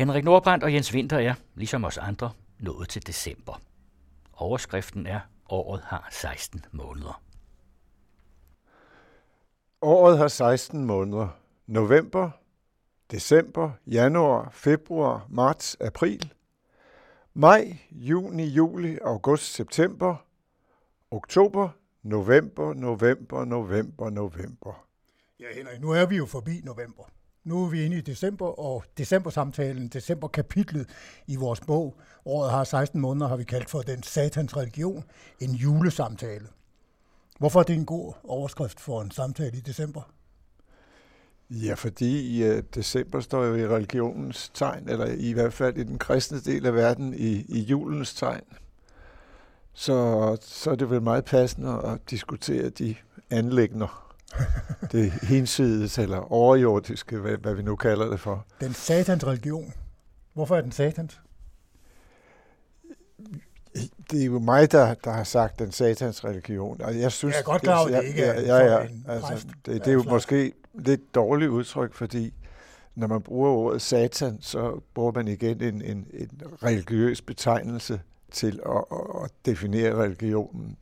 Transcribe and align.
Henrik 0.00 0.24
Nordbrandt 0.24 0.64
og 0.64 0.74
Jens 0.74 0.94
Winter 0.94 1.18
er, 1.18 1.34
ligesom 1.54 1.84
os 1.84 1.98
andre, 1.98 2.30
nået 2.58 2.88
til 2.88 3.06
december. 3.06 3.60
Overskriften 4.32 5.06
er, 5.06 5.20
året 5.48 5.80
har 5.84 6.08
16 6.10 6.64
måneder. 6.72 7.22
Året 9.82 10.18
har 10.18 10.28
16 10.28 10.84
måneder. 10.84 11.28
November, 11.66 12.30
december, 13.10 13.70
januar, 13.86 14.50
februar, 14.52 15.26
marts, 15.28 15.76
april, 15.80 16.32
maj, 17.34 17.76
juni, 17.90 18.44
juli, 18.44 18.98
august, 19.04 19.54
september, 19.54 20.16
oktober, 21.10 21.68
november, 22.02 22.74
november, 22.74 23.44
november, 23.44 24.10
november. 24.10 24.86
Ja, 25.40 25.46
Henrik, 25.54 25.80
nu 25.80 25.90
er 25.90 26.06
vi 26.06 26.16
jo 26.16 26.26
forbi 26.26 26.60
november. 26.64 27.04
Nu 27.44 27.64
er 27.64 27.68
vi 27.68 27.84
inde 27.84 27.98
i 27.98 28.00
december, 28.00 28.46
og 28.46 28.84
decembersamtalen, 28.98 29.88
decemberkapitlet 29.88 30.88
i 31.26 31.36
vores 31.36 31.60
bog, 31.60 31.96
året 32.24 32.50
har 32.50 32.64
16 32.64 33.00
måneder, 33.00 33.28
har 33.28 33.36
vi 33.36 33.44
kaldt 33.44 33.70
for 33.70 33.82
den 33.82 34.02
satans 34.02 34.56
religion, 34.56 35.04
en 35.40 35.50
julesamtale. 35.50 36.46
Hvorfor 37.38 37.60
er 37.60 37.64
det 37.64 37.74
en 37.74 37.86
god 37.86 38.12
overskrift 38.24 38.80
for 38.80 39.02
en 39.02 39.10
samtale 39.10 39.56
i 39.56 39.60
december? 39.60 40.02
Ja, 41.50 41.74
fordi 41.74 42.38
i 42.38 42.50
uh, 42.50 42.58
december 42.74 43.20
står 43.20 43.44
jo 43.44 43.54
i 43.54 43.66
religionens 43.66 44.50
tegn, 44.54 44.88
eller 44.88 45.06
i 45.06 45.32
hvert 45.32 45.52
fald 45.52 45.76
i 45.76 45.84
den 45.84 45.98
kristne 45.98 46.40
del 46.40 46.66
af 46.66 46.74
verden, 46.74 47.14
i, 47.14 47.44
i 47.48 47.60
julens 47.60 48.14
tegn. 48.14 48.44
Så, 49.72 50.36
så 50.40 50.70
er 50.70 50.74
det 50.74 50.90
vel 50.90 51.02
meget 51.02 51.24
passende 51.24 51.82
at 51.84 52.10
diskutere 52.10 52.68
de 52.68 52.94
anlægner, 53.30 54.09
det 54.92 55.10
hinsides 55.10 55.98
eller 55.98 56.32
overjordiske, 56.32 57.18
hvad, 57.18 57.36
hvad 57.36 57.54
vi 57.54 57.62
nu 57.62 57.76
kalder 57.76 58.10
det 58.10 58.20
for. 58.20 58.46
Den 58.60 58.74
satans 58.74 59.26
religion. 59.26 59.72
Hvorfor 60.34 60.56
er 60.56 60.60
den 60.60 60.72
satans? 60.72 61.20
det 64.10 64.20
er 64.20 64.24
jo 64.24 64.38
mig, 64.38 64.72
der, 64.72 64.94
der 64.94 65.10
har 65.10 65.24
sagt 65.24 65.58
den 65.58 65.72
satans 65.72 66.24
religion. 66.24 66.80
Og 66.82 66.98
jeg 67.00 67.12
synes, 67.12 67.34
jeg 67.34 67.40
er 67.40 67.44
godt 67.44 67.62
klar 67.62 67.78
over, 67.78 67.96
at 67.96 68.02
det 68.02 68.08
ikke 68.08 68.22
er 68.22 68.40
ja, 68.40 68.56
ja, 68.56 68.78
ja, 68.78 68.86
altså, 69.08 69.46
det, 69.66 69.84
det 69.84 69.88
er 69.88 69.92
jo 69.92 70.02
måske 70.02 70.52
lidt 70.74 71.14
dårligt 71.14 71.50
udtryk, 71.50 71.94
fordi 71.94 72.32
når 72.94 73.06
man 73.06 73.22
bruger 73.22 73.50
ordet 73.50 73.82
satan, 73.82 74.38
så 74.40 74.80
bruger 74.94 75.12
man 75.12 75.28
igen 75.28 75.62
en, 75.62 75.82
en, 75.82 76.06
en 76.12 76.30
religiøs 76.62 77.22
betegnelse 77.22 78.00
til 78.30 78.60
at, 78.66 78.84
at 79.24 79.30
definere 79.46 79.94
religionen. 79.94 80.76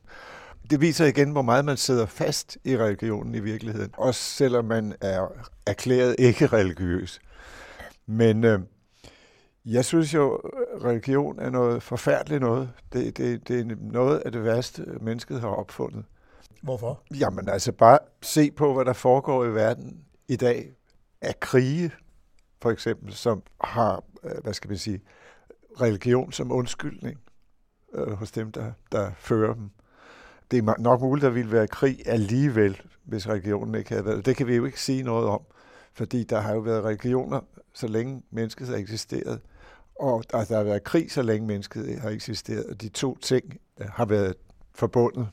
Det 0.69 0.81
viser 0.81 1.05
igen, 1.05 1.31
hvor 1.31 1.41
meget 1.41 1.65
man 1.65 1.77
sidder 1.77 2.05
fast 2.05 2.57
i 2.63 2.77
religionen 2.77 3.35
i 3.35 3.39
virkeligheden, 3.39 3.93
også 3.97 4.21
selvom 4.21 4.65
man 4.65 4.95
er 5.01 5.27
erklæret 5.65 6.15
ikke 6.19 6.47
religiøs. 6.47 7.19
Men 8.05 8.43
øh, 8.43 8.59
jeg 9.65 9.85
synes 9.85 10.13
jo, 10.13 10.35
religion 10.83 11.39
er 11.39 11.49
noget 11.49 11.83
forfærdeligt 11.83 12.41
noget. 12.41 12.71
Det, 12.93 13.17
det, 13.17 13.47
det 13.47 13.59
er 13.59 13.75
noget 13.79 14.19
af 14.19 14.31
det 14.31 14.43
værste, 14.43 14.85
mennesket 15.01 15.41
har 15.41 15.47
opfundet. 15.47 16.05
Hvorfor? 16.61 17.03
Jamen 17.19 17.49
altså 17.49 17.71
bare 17.71 17.99
se 18.21 18.51
på, 18.51 18.73
hvad 18.73 18.85
der 18.85 18.93
foregår 18.93 19.45
i 19.45 19.53
verden 19.53 20.05
i 20.27 20.35
dag 20.35 20.71
af 21.21 21.39
krige, 21.39 21.91
for 22.61 22.71
eksempel, 22.71 23.13
som 23.13 23.43
har, 23.61 24.03
øh, 24.23 24.43
hvad 24.43 24.53
skal 24.53 24.67
man 24.67 24.77
sige, 24.77 25.01
religion 25.81 26.31
som 26.31 26.51
undskyldning 26.51 27.19
øh, 27.93 28.11
hos 28.11 28.31
dem, 28.31 28.51
der, 28.51 28.71
der 28.91 29.11
fører 29.17 29.53
dem. 29.53 29.69
Det 30.51 30.59
er 30.59 30.75
nok 30.79 31.01
muligt, 31.01 31.25
at 31.25 31.29
der 31.29 31.33
ville 31.33 31.51
være 31.51 31.67
krig 31.67 31.99
alligevel, 32.05 32.81
hvis 33.03 33.29
religionen 33.29 33.75
ikke 33.75 33.89
havde 33.89 34.05
været. 34.05 34.25
Det 34.25 34.35
kan 34.35 34.47
vi 34.47 34.55
jo 34.55 34.65
ikke 34.65 34.81
sige 34.81 35.03
noget 35.03 35.27
om, 35.27 35.41
fordi 35.93 36.23
der 36.23 36.39
har 36.39 36.53
jo 36.53 36.59
været 36.59 36.83
religioner, 36.83 37.41
så 37.73 37.87
længe 37.87 38.23
mennesket 38.31 38.67
har 38.67 38.75
eksisteret 38.75 39.39
og 39.99 40.23
der, 40.31 40.45
der 40.45 40.57
har 40.57 40.63
været 40.63 40.83
krig, 40.83 41.11
så 41.11 41.21
længe 41.21 41.47
mennesket 41.47 41.99
har 41.99 42.09
eksisteret, 42.09 42.65
og 42.65 42.81
de 42.81 42.89
to 42.89 43.17
ting 43.17 43.43
har 43.81 44.05
været 44.05 44.33
forbundet 44.75 45.27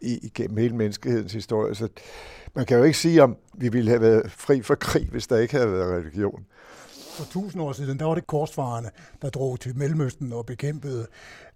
i, 0.00 0.18
igennem 0.22 0.56
hele 0.56 0.76
menneskehedens 0.76 1.32
historie. 1.32 1.74
Så 1.74 1.88
man 2.54 2.66
kan 2.66 2.78
jo 2.78 2.84
ikke 2.84 2.98
sige, 2.98 3.22
om 3.22 3.36
vi 3.54 3.68
ville 3.68 3.90
have 3.90 4.00
været 4.00 4.32
fri 4.32 4.62
for 4.62 4.74
krig, 4.74 5.08
hvis 5.10 5.26
der 5.26 5.38
ikke 5.38 5.54
havde 5.54 5.72
været 5.72 5.94
religion. 5.94 6.46
For 6.88 7.24
tusind 7.24 7.62
år 7.62 7.72
siden, 7.72 7.98
der 7.98 8.04
var 8.04 8.14
det 8.14 8.26
korsfarerne, 8.26 8.90
der 9.22 9.30
drog 9.30 9.60
til 9.60 9.76
Mellemøsten 9.76 10.32
og 10.32 10.46
bekæmpede 10.46 11.06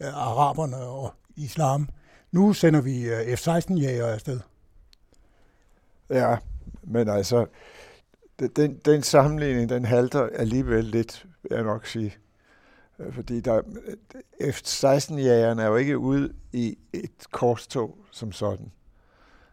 øh, 0.00 0.08
araberne 0.14 0.76
og 0.76 1.14
islam. 1.36 1.88
Nu 2.36 2.52
sender 2.52 2.80
vi 2.80 3.12
uh, 3.12 3.34
F-16-jæger 3.38 4.06
afsted. 4.06 4.40
Ja, 6.10 6.36
men 6.82 7.08
altså, 7.08 7.46
den, 8.56 8.76
den 8.84 9.02
sammenligning, 9.02 9.68
den 9.68 9.84
halter 9.84 10.28
alligevel 10.34 10.84
lidt, 10.84 11.26
vil 11.42 11.50
jeg 11.54 11.62
nok 11.62 11.86
sige. 11.86 12.16
Øh, 12.98 13.14
fordi 13.14 13.40
der, 13.40 13.62
F-16-jægerne 14.42 15.62
er 15.62 15.66
jo 15.66 15.76
ikke 15.76 15.98
ude 15.98 16.32
i 16.52 16.78
et 16.92 17.10
korstog 17.32 17.98
som 18.10 18.32
sådan. 18.32 18.72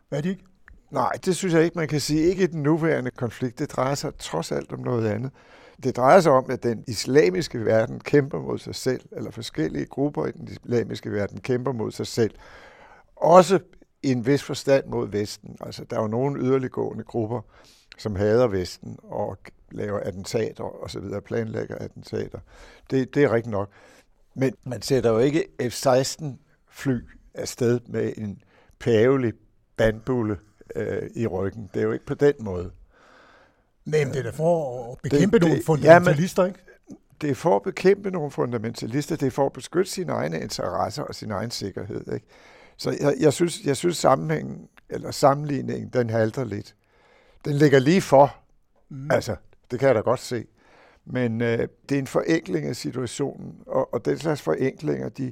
Hvad 0.10 0.20
er 0.20 0.22
det 0.22 0.30
ikke? 0.30 0.44
Nej, 0.92 1.12
det 1.26 1.36
synes 1.36 1.54
jeg 1.54 1.64
ikke, 1.64 1.78
man 1.78 1.88
kan 1.88 2.00
sige. 2.00 2.22
Ikke 2.22 2.44
i 2.44 2.48
den 2.48 2.64
nuværende 2.64 3.12
konflikt. 3.12 3.60
Det 3.60 3.72
drejer 3.72 3.96
sig 3.96 4.16
trods 4.20 4.52
alt 4.52 4.74
om 4.74 4.80
noget 4.80 5.08
andet. 5.08 5.32
Det 5.84 5.96
drejer 5.96 6.20
sig 6.20 6.32
om, 6.32 6.46
at 6.50 6.64
den 6.64 6.84
islamiske 6.88 7.66
verden 7.66 8.00
kæmper 8.00 8.40
mod 8.40 8.60
sig 8.60 8.76
selv, 8.76 9.02
eller 9.12 9.32
forskellige 9.32 9.86
grupper 9.86 10.26
i 10.26 10.32
den 10.32 10.48
islamiske 10.48 11.12
verden 11.12 11.40
kæmper 11.40 11.72
mod 11.72 11.92
sig 11.92 12.08
selv. 12.08 12.32
Også 13.24 13.60
i 14.04 14.12
en 14.12 14.26
vis 14.26 14.44
forstand 14.44 14.86
mod 14.86 15.08
Vesten. 15.08 15.58
Altså, 15.62 15.84
der 15.90 15.98
er 15.98 16.02
jo 16.02 16.08
nogle 16.08 16.42
yderliggående 16.42 17.04
grupper, 17.04 17.42
som 17.98 18.16
hader 18.16 18.48
Vesten 18.48 18.98
og 19.04 19.38
laver 19.72 20.00
attentater 20.00 20.64
og 20.64 20.90
så 20.90 21.00
videre, 21.00 21.22
planlægger 21.22 21.76
attentater. 21.76 22.40
Det, 22.92 23.16
det 23.16 23.24
er 23.24 23.32
rigtigt 23.32 23.52
nok. 23.52 23.70
Men 24.36 24.54
man 24.66 24.82
sætter 24.82 25.10
jo 25.10 25.18
ikke 25.18 25.48
F-16 25.62 26.26
fly 26.70 27.00
afsted 27.34 27.80
med 27.88 28.14
en 28.18 28.42
pavelig 28.80 29.34
bandbulle 29.78 30.38
øh, 30.76 31.10
i 31.16 31.28
ryggen. 31.28 31.70
Det 31.74 31.80
er 31.80 31.84
jo 31.84 31.92
ikke 31.92 32.06
på 32.06 32.14
den 32.14 32.34
måde. 32.40 32.72
Men 33.86 34.08
det 34.14 34.26
er 34.26 34.32
for 34.32 34.92
at 34.92 34.98
bekæmpe 35.04 35.40
det, 35.40 35.42
nogle 35.42 35.58
det, 35.58 35.66
fundamentalister, 35.66 36.46
ikke? 36.46 36.60
Det 37.22 37.30
er 37.30 37.36
for 37.36 37.56
at 37.56 37.62
bekæmpe 37.62 38.12
nogle 38.12 38.32
fundamentalister, 38.32 39.16
det 39.16 39.28
er 39.28 39.32
for 39.32 39.46
at 39.46 39.54
beskytte 39.54 39.92
sine 39.92 40.12
egne 40.12 40.42
interesser 40.42 41.04
og 41.04 41.16
sin 41.16 41.32
egen 41.32 41.52
sikkerhed. 41.52 42.14
Ikke? 42.14 42.26
Så 42.78 42.98
jeg, 43.00 43.16
jeg, 43.20 43.34
synes, 43.34 43.62
jeg 43.66 43.78
synes 43.78 43.98
sammenhængen, 43.98 44.68
eller 44.90 45.12
sammenligningen, 45.12 45.90
den 45.90 46.10
halter 46.10 46.44
lidt. 46.44 46.76
Den 47.46 47.56
ligger 47.56 47.80
lige 47.80 48.02
for. 48.02 48.36
Mm. 48.90 49.12
Altså, 49.12 49.36
det 49.72 49.80
kan 49.80 49.88
jeg 49.88 49.96
da 49.96 50.00
godt 50.00 50.20
se. 50.20 50.46
Men 51.06 51.42
øh, 51.42 51.68
det 51.90 51.96
er 51.96 52.00
en 52.00 52.08
forenkling 52.08 52.66
af 52.66 52.76
situationen, 52.76 53.56
og, 53.68 53.94
og 53.94 54.06
den 54.06 54.18
slags 54.18 54.42
forenklinger, 54.42 55.10
de, 55.10 55.32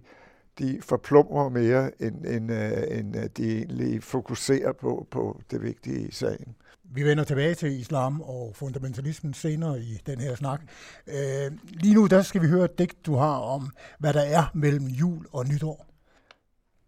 de 0.60 0.78
forplumrer 0.82 1.50
mere, 1.50 2.02
end, 2.02 2.26
end, 2.26 2.52
øh, 2.52 3.00
end 3.00 3.18
øh, 3.18 3.24
de 3.38 3.58
egentlig 3.58 4.04
fokuserer 4.04 4.72
på, 4.72 5.08
på 5.12 5.42
det 5.52 5.62
vigtige 5.62 6.08
i 6.08 6.12
sagen. 6.12 6.56
Vi 6.94 7.04
vender 7.04 7.24
tilbage 7.24 7.56
til 7.56 7.80
islam 7.80 8.22
og 8.22 8.52
fundamentalismen 8.56 9.34
senere 9.34 9.80
i 9.80 10.02
den 10.06 10.20
her 10.20 10.36
snak. 10.36 10.62
Øh, 11.08 11.52
lige 11.70 11.94
nu 11.94 12.08
der 12.08 12.22
skal 12.22 12.42
vi 12.42 12.48
høre 12.48 12.66
et 12.66 12.80
digt, 12.80 13.06
du 13.06 13.16
har 13.16 13.38
om, 13.38 13.70
hvad 14.00 14.14
der 14.14 14.22
er 14.22 14.52
mellem 14.54 14.86
jul 14.86 15.26
og 15.32 15.48
nytår. 15.48 15.91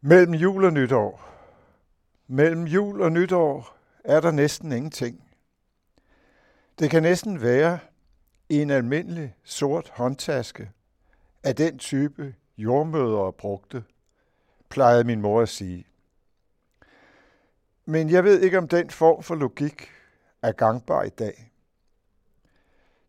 Mellem 0.06 0.34
jul 0.34 0.66
og 0.66 0.74
nytår. 0.74 1.30
Mellem 2.28 2.64
jul 2.64 3.02
og 3.02 3.12
nytår 3.12 3.78
er 4.04 4.20
der 4.20 4.32
næsten 4.32 4.72
ingenting. 4.72 5.24
Det 6.80 6.92
kan 6.92 7.04
næsten 7.04 7.42
være 7.42 7.80
en 8.50 8.70
almindelig 8.70 9.36
sort 9.44 9.90
håndtaske 9.90 10.72
af 11.44 11.56
den 11.56 11.78
type 11.78 12.36
jordmødre 12.58 13.34
brugte, 13.34 13.84
plejede 14.70 15.04
min 15.04 15.22
mor 15.22 15.42
at 15.42 15.50
sige. 15.50 15.88
Men 17.86 18.10
jeg 18.10 18.24
ved 18.24 18.42
ikke, 18.42 18.58
om 18.58 18.68
den 18.68 18.90
form 18.90 19.24
for 19.24 19.36
logik 19.36 19.92
er 20.42 20.52
gangbar 20.52 21.04
i 21.04 21.10
dag. 21.10 21.52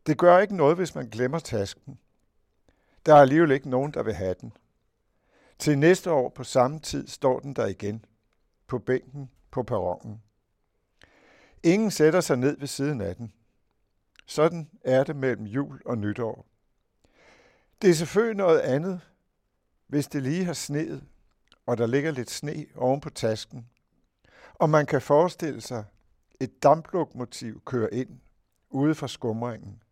Det 0.07 0.19
gør 0.19 0.39
ikke 0.39 0.57
noget, 0.57 0.77
hvis 0.77 0.95
man 0.95 1.09
glemmer 1.09 1.39
tasken. 1.39 1.99
Der 3.07 3.15
er 3.15 3.21
alligevel 3.21 3.51
ikke 3.51 3.71
nogen, 3.71 3.93
der 3.95 4.03
vil 4.03 4.15
have 4.15 4.35
den. 4.41 4.53
Til 5.59 5.79
næste 5.79 6.11
år 6.11 6.29
på 6.29 6.45
samme 6.45 6.79
tid 6.81 7.09
står 7.09 7.41
den 7.41 7.57
der 7.57 7.67
igen, 7.67 8.05
på 8.67 8.79
bænken 8.79 9.31
på 9.51 9.63
perronen. 9.63 10.23
Ingen 11.63 11.91
sætter 11.91 12.21
sig 12.21 12.37
ned 12.37 12.59
ved 12.59 12.67
siden 12.67 13.01
af 13.01 13.17
den. 13.17 13.33
Sådan 14.27 14.71
er 14.85 15.05
det 15.05 15.17
mellem 15.17 15.47
jul 15.47 15.83
og 15.87 15.99
nytår. 15.99 16.47
Det 17.83 17.91
er 17.91 17.95
selvfølgelig 17.95 18.37
noget 18.37 18.61
andet, 18.61 19.01
hvis 19.87 20.07
det 20.07 20.23
lige 20.23 20.45
har 20.45 20.53
sneet, 20.53 21.05
og 21.67 21.79
der 21.79 21.87
ligger 21.87 22.11
lidt 22.11 22.31
sne 22.31 22.67
oven 22.77 23.01
på 23.01 23.11
tasken, 23.11 23.69
og 24.55 24.71
man 24.71 24.87
kan 24.87 25.03
forestille 25.03 25.61
sig 25.61 25.85
et 26.41 26.63
damplokomotiv 26.63 27.63
kører 27.65 27.89
ind 27.93 28.21
ude 28.71 28.95
fra 28.95 29.09
skumringen. 29.09 29.83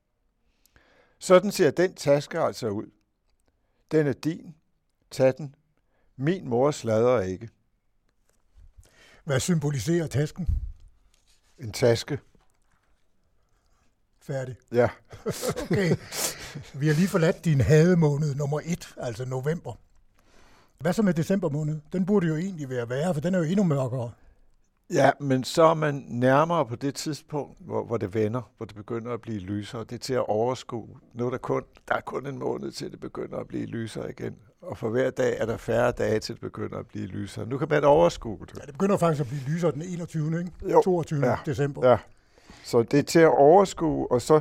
Sådan 1.19 1.51
ser 1.51 1.71
den 1.71 1.95
taske 1.95 2.41
altså 2.41 2.69
ud. 2.69 2.91
Den 3.91 4.07
er 4.07 4.13
din. 4.13 4.55
Tag 5.13 5.35
den. 5.39 5.55
Min 6.17 6.49
mor 6.49 6.71
sladrer 6.71 7.21
ikke. 7.21 7.49
Hvad 9.25 9.41
symboliserer 9.41 10.07
tasken? 10.07 10.49
En 11.59 11.73
taske. 11.73 12.19
Færdig. 14.21 14.57
Ja. 14.73 14.89
okay. 15.63 15.97
Vi 16.75 16.87
har 16.87 16.95
lige 16.95 17.09
forladt 17.09 17.45
din 17.45 17.61
hademåned 17.61 18.35
nummer 18.35 18.61
et, 18.65 18.95
altså 18.97 19.25
november. 19.25 19.73
Hvad 20.79 20.93
så 20.93 21.03
med 21.03 21.15
december 21.15 21.49
måned? 21.49 21.81
Den 21.93 22.07
burde 22.07 22.27
jo 22.27 22.37
egentlig 22.37 22.69
være 22.69 22.89
værre, 22.89 23.15
for 23.15 23.21
den 23.21 23.35
er 23.35 23.39
jo 23.39 23.45
endnu 23.45 23.65
mørkere. 23.65 24.11
Ja, 24.91 25.11
men 25.21 25.45
så 25.45 25.63
er 25.63 25.75
man 25.75 26.05
nærmere 26.09 26.67
på 26.67 26.77
det 26.77 26.95
tidspunkt, 26.95 27.57
hvor, 27.61 27.85
hvor 27.85 27.97
det 27.97 28.15
vender, 28.15 28.53
hvor 28.57 28.67
det 28.67 28.77
begynder 28.77 29.13
at 29.13 29.21
blive 29.21 29.39
lysere. 29.39 29.85
Det 29.85 29.93
er 29.93 29.99
til 29.99 30.15
at 30.15 30.29
overskue. 30.29 30.89
Nu 31.15 31.27
er 31.27 31.31
der 31.31 31.39
kun, 31.39 31.63
der 31.89 31.95
er 31.95 32.01
kun 32.01 32.27
en 32.27 32.39
måned 32.39 32.71
til, 32.73 32.91
det 32.91 33.01
begynder 33.01 33.39
at 33.39 33.49
blive 33.49 33.67
lysere 33.67 34.11
igen. 34.11 34.37
Og 34.63 34.79
for 34.79 34.89
hver 34.89 35.11
dag 35.11 35.37
er 35.39 35.47
der 35.47 35.57
færre 35.57 35.93
dage 35.93 36.21
til, 36.21 36.35
det 36.35 36.41
begynder 36.41 36.79
at 36.79 36.87
blive 36.87 37.07
lysere. 37.07 37.47
Nu 37.47 37.59
kan 37.59 37.69
man 37.71 37.85
overskue 37.85 38.39
det. 38.41 38.59
Ja, 38.61 38.67
det 38.67 38.73
begynder 38.73 38.97
faktisk 38.97 39.21
at 39.21 39.27
blive 39.27 39.43
lysere 39.55 39.73
den 39.73 39.83
21. 39.83 40.39
Ikke? 40.39 40.51
Jo. 40.71 40.83
22. 40.83 41.27
Ja. 41.27 41.37
december. 41.47 41.89
Ja. 41.89 41.99
Så 42.65 42.83
det 42.83 42.99
er 42.99 43.03
til 43.03 43.19
at 43.19 43.29
overskue, 43.39 44.13
og 44.13 44.23
så, 44.23 44.41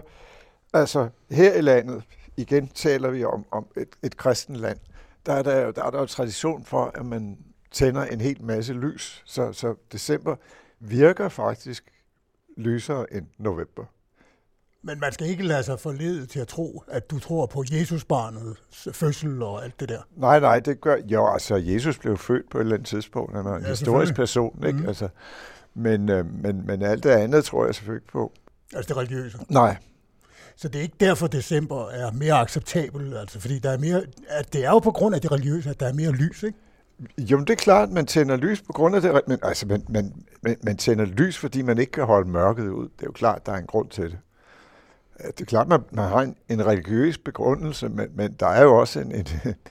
altså 0.74 1.10
her 1.32 1.54
i 1.54 1.62
landet, 1.62 2.04
igen 2.38 2.68
taler 2.68 3.10
vi 3.12 3.24
om, 3.24 3.46
om 3.52 3.66
et, 3.78 3.90
et 4.04 4.18
kristen 4.18 4.56
land, 4.56 4.78
der 5.26 5.34
er 5.34 5.44
der, 5.44 5.62
jo- 5.66 5.72
der 5.72 5.84
er 5.84 5.90
der 5.90 6.00
jo 6.00 6.06
tradition 6.06 6.66
for, 6.66 6.92
at 6.96 7.06
man 7.06 7.38
tænder 7.72 8.06
en 8.06 8.22
hel 8.22 8.44
masse 8.44 8.74
lys. 8.74 9.22
Så, 9.26 9.54
så 9.54 9.76
december 9.92 10.36
virker 10.80 11.30
faktisk 11.30 11.84
lysere 12.58 13.14
end 13.14 13.26
november. 13.38 13.86
Men 14.84 15.00
man 15.00 15.12
skal 15.12 15.28
ikke 15.28 15.44
lade 15.44 15.64
sig 15.64 15.80
forlede 15.80 16.26
til 16.26 16.40
at 16.40 16.48
tro, 16.48 16.84
at 16.88 17.12
du 17.12 17.20
tror 17.20 17.46
på 17.46 17.64
Jesusbarnets 17.72 18.88
fødsel 18.92 19.42
og 19.44 19.64
alt 19.64 19.80
det 19.80 19.90
der. 19.90 20.00
Nej, 20.16 20.40
nej, 20.40 20.60
det 20.60 20.82
gør... 20.82 20.96
Jo, 21.06 21.34
altså, 21.34 21.56
Jesus 21.56 21.98
blev 21.98 22.18
født 22.18 22.50
på 22.52 22.58
et 22.58 22.62
eller 22.62 22.74
andet 22.76 22.88
tidspunkt. 22.88 23.36
Han 23.36 23.46
er 23.46 23.56
en 23.56 23.64
Ja, 23.64 23.70
historisk 23.70 24.16
person, 24.16 24.64
ikke? 24.68 24.80
Mm. 24.80 24.88
Altså, 24.88 25.08
men, 25.76 26.10
øh, 26.10 26.26
men, 26.44 26.66
men 26.68 26.82
alt 26.82 27.04
det 27.04 27.10
andet 27.10 27.46
tror 27.46 27.66
jeg 27.66 27.76
selvfølgelig 27.76 28.02
ikke 28.04 28.12
på. 28.12 28.32
Altså 28.76 28.88
det 28.90 28.98
religiøse. 28.98 29.38
Nej, 29.50 29.78
Så 30.56 30.68
det 30.68 30.80
er 30.80 30.84
ikke 30.84 30.96
derfor, 31.00 31.28
december 31.28 31.90
er 31.90 32.12
mere 32.12 32.34
acceptabel, 32.34 33.18
altså, 33.18 33.40
fordi 33.40 33.60
der 33.60 33.70
er 33.70 33.78
mere, 33.78 34.04
at 34.28 34.54
det 34.54 34.66
er 34.66 34.70
jo 34.70 34.80
på 34.80 34.92
grund 34.92 35.16
af 35.16 35.22
det 35.22 35.32
religiøse, 35.32 35.70
at 35.70 35.80
der 35.80 35.88
er 35.88 35.94
mere 35.94 36.12
lys, 36.12 36.44
ikke? 36.44 36.58
Jo, 37.18 37.38
men 37.38 37.48
det 37.48 37.54
er 37.54 37.58
klart, 37.58 37.88
at 37.90 37.94
man 37.94 38.06
tænder 38.06 38.36
lys 38.36 38.62
på 38.62 38.74
grund 38.74 38.96
af 38.96 39.02
det, 39.02 39.22
men 39.28 39.40
altså, 39.44 39.66
man, 39.68 39.84
man, 39.90 40.14
man, 40.44 40.58
man 40.64 40.78
tænder 40.78 41.06
lys, 41.06 41.38
fordi 41.38 41.62
man 41.62 41.78
ikke 41.78 41.92
kan 41.92 42.04
holde 42.06 42.30
mørket 42.30 42.68
ud. 42.68 42.84
Det 42.84 43.02
er 43.02 43.06
jo 43.06 43.12
klart, 43.12 43.46
der 43.46 43.52
er 43.52 43.58
en 43.58 43.66
grund 43.68 43.90
til 43.90 44.04
det. 44.04 44.18
Det 45.28 45.42
er 45.42 45.46
klart, 45.46 45.68
man, 45.68 45.80
man 45.92 46.10
har 46.10 46.22
en, 46.22 46.36
en 46.50 46.66
religiøs 46.66 47.18
begrundelse, 47.18 47.90
men, 47.90 48.08
men 48.16 48.34
der 48.40 48.48
er 48.48 48.64
jo 48.64 48.80
også 48.80 49.00
en, 49.00 49.12
en, 49.12 49.26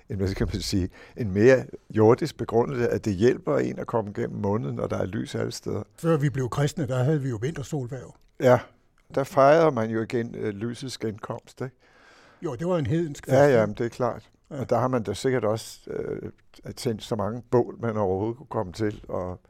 en, 0.08 0.16
hvad 0.16 0.28
skal 0.28 0.46
man 0.52 0.60
sige, 0.60 0.88
en 1.16 1.32
mere 1.32 1.64
jordisk 1.90 2.36
begrundelse, 2.36 2.88
at 2.88 3.04
det 3.04 3.14
hjælper 3.14 3.58
en 3.58 3.78
at 3.78 3.86
komme 3.86 4.12
gennem 4.12 4.40
måneden, 4.40 4.76
når 4.76 4.86
der 4.86 4.98
er 4.98 5.06
lys 5.06 5.34
alle 5.34 5.52
steder. 5.52 5.82
Før 5.98 6.16
vi 6.16 6.30
blev 6.30 6.48
kristne, 6.48 6.86
der 6.86 7.02
havde 7.02 7.20
vi 7.22 7.28
jo 7.28 7.38
vintersolværv. 7.42 8.14
Ja, 8.40 8.58
der 9.14 9.24
fejrer 9.24 9.70
man 9.70 9.90
jo 9.90 10.02
igen 10.02 10.34
øh, 10.34 10.54
lysets 10.54 10.98
genkomst, 10.98 11.60
ikke? 11.60 11.76
Jo, 12.42 12.54
det 12.54 12.66
var 12.66 12.78
en 12.78 12.86
hedensk 12.86 13.28
Ja, 13.28 13.32
fest, 13.32 13.40
ja, 13.40 13.46
ikke? 13.46 13.66
men 13.66 13.74
det 13.74 13.84
er 13.86 13.88
klart. 13.88 14.30
Ja. 14.50 14.54
Ja. 14.56 14.60
Og 14.60 14.70
der 14.70 14.78
har 14.78 14.88
man 14.88 15.02
da 15.02 15.12
sikkert 15.14 15.44
også 15.44 15.80
øh, 15.90 16.30
tændt 16.76 17.02
så 17.02 17.16
mange 17.16 17.42
bål, 17.50 17.76
man 17.80 17.96
overhovedet 17.96 18.36
kunne 18.36 18.46
komme 18.46 18.72
til, 18.72 19.04
og 19.08 19.40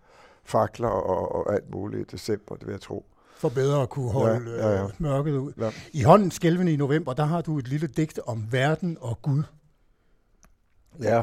fakler 0.44 0.88
og, 0.88 1.34
og 1.34 1.54
alt 1.54 1.70
muligt 1.70 2.12
i 2.12 2.16
december, 2.16 2.54
det 2.56 2.66
vil 2.66 2.72
jeg 2.72 2.80
tro. 2.80 3.04
For 3.40 3.48
bedre 3.48 3.82
at 3.82 3.88
kunne 3.90 4.10
holde 4.10 4.50
Ja, 4.50 4.68
ja, 4.68 4.74
ja. 4.76 4.84
øh, 4.84 4.90
mørket 4.98 5.32
ud. 5.36 5.52
Ja. 5.58 5.70
I 5.92 6.02
hånden 6.02 6.30
skælvende 6.30 6.72
i 6.72 6.76
november, 6.76 7.12
der 7.12 7.24
har 7.24 7.40
du 7.40 7.58
et 7.58 7.68
lille 7.68 7.86
digt 7.86 8.18
om 8.26 8.52
verden 8.52 8.96
og 9.00 9.22
Gud. 9.22 9.42
Ja. 11.02 11.22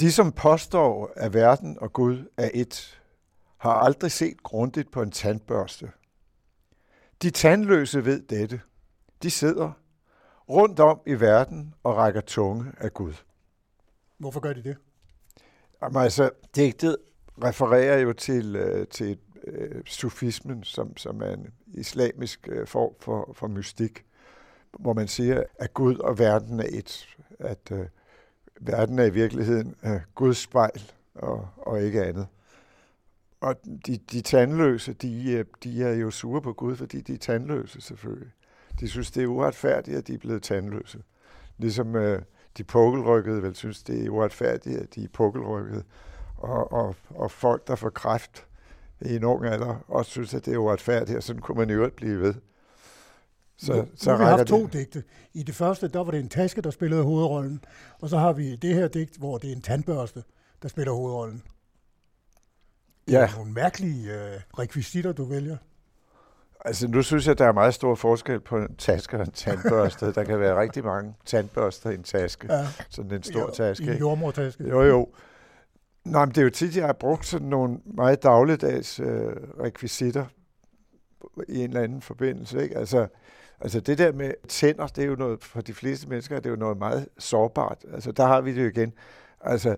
De, 0.00 0.12
som 0.12 0.32
påstår, 0.32 1.12
at 1.16 1.34
verden 1.34 1.78
og 1.80 1.92
Gud 1.92 2.28
er 2.36 2.50
et, 2.54 3.00
har 3.56 3.72
aldrig 3.72 4.12
set 4.12 4.42
grundigt 4.42 4.90
på 4.90 5.02
en 5.02 5.10
tandbørste. 5.10 5.90
De 7.22 7.30
tandløse 7.30 8.04
ved 8.04 8.22
dette. 8.22 8.60
De 9.22 9.30
sidder 9.30 9.72
rundt 10.48 10.80
om 10.80 11.00
i 11.06 11.20
verden 11.20 11.74
og 11.82 11.96
rækker 11.96 12.20
tunge 12.20 12.72
af 12.78 12.94
Gud. 12.94 13.12
Hvorfor 14.18 14.40
gør 14.40 14.52
de 14.52 14.62
det? 14.62 14.76
Jamen, 15.82 16.02
altså, 16.02 16.30
digtet 16.56 16.96
refererer 17.44 17.98
jo 17.98 18.12
til, 18.12 18.56
øh, 18.56 18.86
til 18.88 19.18
øh, 19.46 19.82
sufismen, 19.86 20.64
som, 20.64 20.96
som 20.96 21.22
er 21.22 21.30
en 21.30 21.46
islamisk 21.66 22.48
øh, 22.52 22.66
form 22.66 22.94
for, 23.00 23.32
for 23.34 23.48
mystik, 23.48 24.04
hvor 24.78 24.92
man 24.92 25.08
siger, 25.08 25.42
at 25.58 25.74
Gud 25.74 25.96
og 25.96 26.18
verden 26.18 26.60
er 26.60 26.68
et. 26.68 27.16
At 27.38 27.72
øh, 27.72 27.86
verden 28.60 28.98
er 28.98 29.04
i 29.04 29.10
virkeligheden 29.10 29.74
øh, 29.84 30.00
Guds 30.14 30.38
spejl 30.38 30.92
og, 31.14 31.48
og 31.56 31.82
ikke 31.82 32.04
andet. 32.04 32.26
Og 33.40 33.56
de, 33.86 33.96
de 33.96 34.20
tandløse, 34.20 34.92
de, 34.92 35.32
øh, 35.32 35.44
de 35.64 35.82
er 35.82 35.94
jo 35.94 36.10
sure 36.10 36.42
på 36.42 36.52
Gud, 36.52 36.76
fordi 36.76 37.00
de 37.00 37.14
er 37.14 37.18
tandløse 37.18 37.80
selvfølgelig. 37.80 38.30
De 38.80 38.88
synes, 38.88 39.10
det 39.10 39.22
er 39.22 39.26
uretfærdigt, 39.26 39.96
at 39.96 40.06
de 40.06 40.14
er 40.14 40.18
blevet 40.18 40.42
tandløse. 40.42 41.02
Ligesom 41.58 41.96
øh, 41.96 42.22
de 42.58 42.64
pukkelrykkede 42.64 43.42
vel 43.42 43.54
synes, 43.54 43.82
det 43.82 44.04
er 44.04 44.10
uretfærdigt, 44.10 44.78
at 44.78 44.94
de 44.94 45.04
er 45.04 45.08
pukkelrykkede. 45.12 45.84
Og, 46.36 46.72
og, 46.72 46.96
og 47.10 47.30
folk, 47.30 47.66
der 47.66 47.74
får 47.74 47.90
kræft 47.90 48.46
i 49.00 49.16
en 49.16 49.24
ung 49.24 49.44
alder, 49.46 49.84
også 49.88 50.10
synes, 50.10 50.34
at 50.34 50.44
det 50.46 50.54
er 50.54 50.58
uretfærdigt, 50.58 51.16
og 51.16 51.22
sådan 51.22 51.42
kunne 51.42 51.58
man 51.58 51.70
i 51.70 51.72
øvrigt 51.72 51.96
blive 51.96 52.20
ved. 52.20 52.34
Så, 53.56 53.72
nu, 53.76 53.86
så 53.96 54.10
nu 54.10 54.16
har 54.16 54.24
vi 54.24 54.28
haft 54.28 54.38
rækker 54.40 54.56
to 54.56 54.66
digte. 54.66 55.02
I 55.34 55.42
det 55.42 55.54
første, 55.54 55.88
der 55.88 56.04
var 56.04 56.10
det 56.10 56.20
en 56.20 56.28
taske, 56.28 56.60
der 56.60 56.70
spillede 56.70 57.02
hovedrollen. 57.02 57.64
Og 58.00 58.08
så 58.08 58.18
har 58.18 58.32
vi 58.32 58.56
det 58.56 58.74
her 58.74 58.88
digt, 58.88 59.16
hvor 59.16 59.38
det 59.38 59.48
er 59.52 59.56
en 59.56 59.62
tandbørste, 59.62 60.22
der 60.62 60.68
spiller 60.68 60.92
hovedrollen. 60.92 61.42
Det 63.08 63.14
er 63.14 63.20
Ja, 63.20 63.30
nogle 63.36 63.52
mærkelige 63.52 64.12
øh, 64.14 64.40
rekvisitter, 64.58 65.12
du 65.12 65.24
vælger. 65.24 65.56
altså 66.64 66.88
nu 66.88 67.02
synes 67.02 67.26
jeg, 67.26 67.38
der 67.38 67.44
er 67.46 67.52
meget 67.52 67.74
stor 67.74 67.94
forskel 67.94 68.40
på 68.40 68.56
en 68.58 68.76
taske 68.76 69.16
og 69.16 69.22
en 69.22 69.30
tandbørste. 69.32 70.12
der 70.12 70.24
kan 70.24 70.40
være 70.40 70.60
rigtig 70.60 70.84
mange 70.84 71.14
tandbørster 71.24 71.90
i 71.90 71.94
en 71.94 72.02
taske. 72.02 72.52
Ja, 72.54 72.66
Sådan 72.90 73.12
en 73.12 73.22
stor 73.22 73.48
i 73.52 73.56
taske. 73.56 73.84
en 73.92 73.98
jordmortaske. 73.98 74.68
Jo, 74.68 74.82
jo. 74.82 75.08
Nej, 76.04 76.24
men 76.24 76.34
det 76.34 76.38
er 76.38 76.44
jo 76.44 76.50
tit, 76.50 76.76
jeg 76.76 76.86
har 76.86 76.92
brugt 76.92 77.26
sådan 77.26 77.48
nogle 77.48 77.78
meget 77.84 78.22
dagligdags 78.22 79.00
øh, 79.00 79.36
rekvisitter 79.60 80.26
i 81.48 81.58
en 81.58 81.68
eller 81.68 81.80
anden 81.80 82.02
forbindelse. 82.02 82.62
Ikke? 82.62 82.76
Altså, 82.76 83.06
altså 83.60 83.80
det 83.80 83.98
der 83.98 84.12
med 84.12 84.32
tænder, 84.48 84.86
det 84.86 85.04
er 85.04 85.08
jo 85.08 85.14
noget, 85.14 85.44
for 85.44 85.60
de 85.60 85.74
fleste 85.74 86.08
mennesker, 86.08 86.36
det 86.36 86.46
er 86.46 86.50
jo 86.50 86.56
noget 86.56 86.78
meget 86.78 87.08
sårbart. 87.18 87.84
Altså 87.92 88.12
der 88.12 88.26
har 88.26 88.40
vi 88.40 88.54
det 88.54 88.62
jo 88.62 88.68
igen. 88.68 88.92
Altså, 89.40 89.76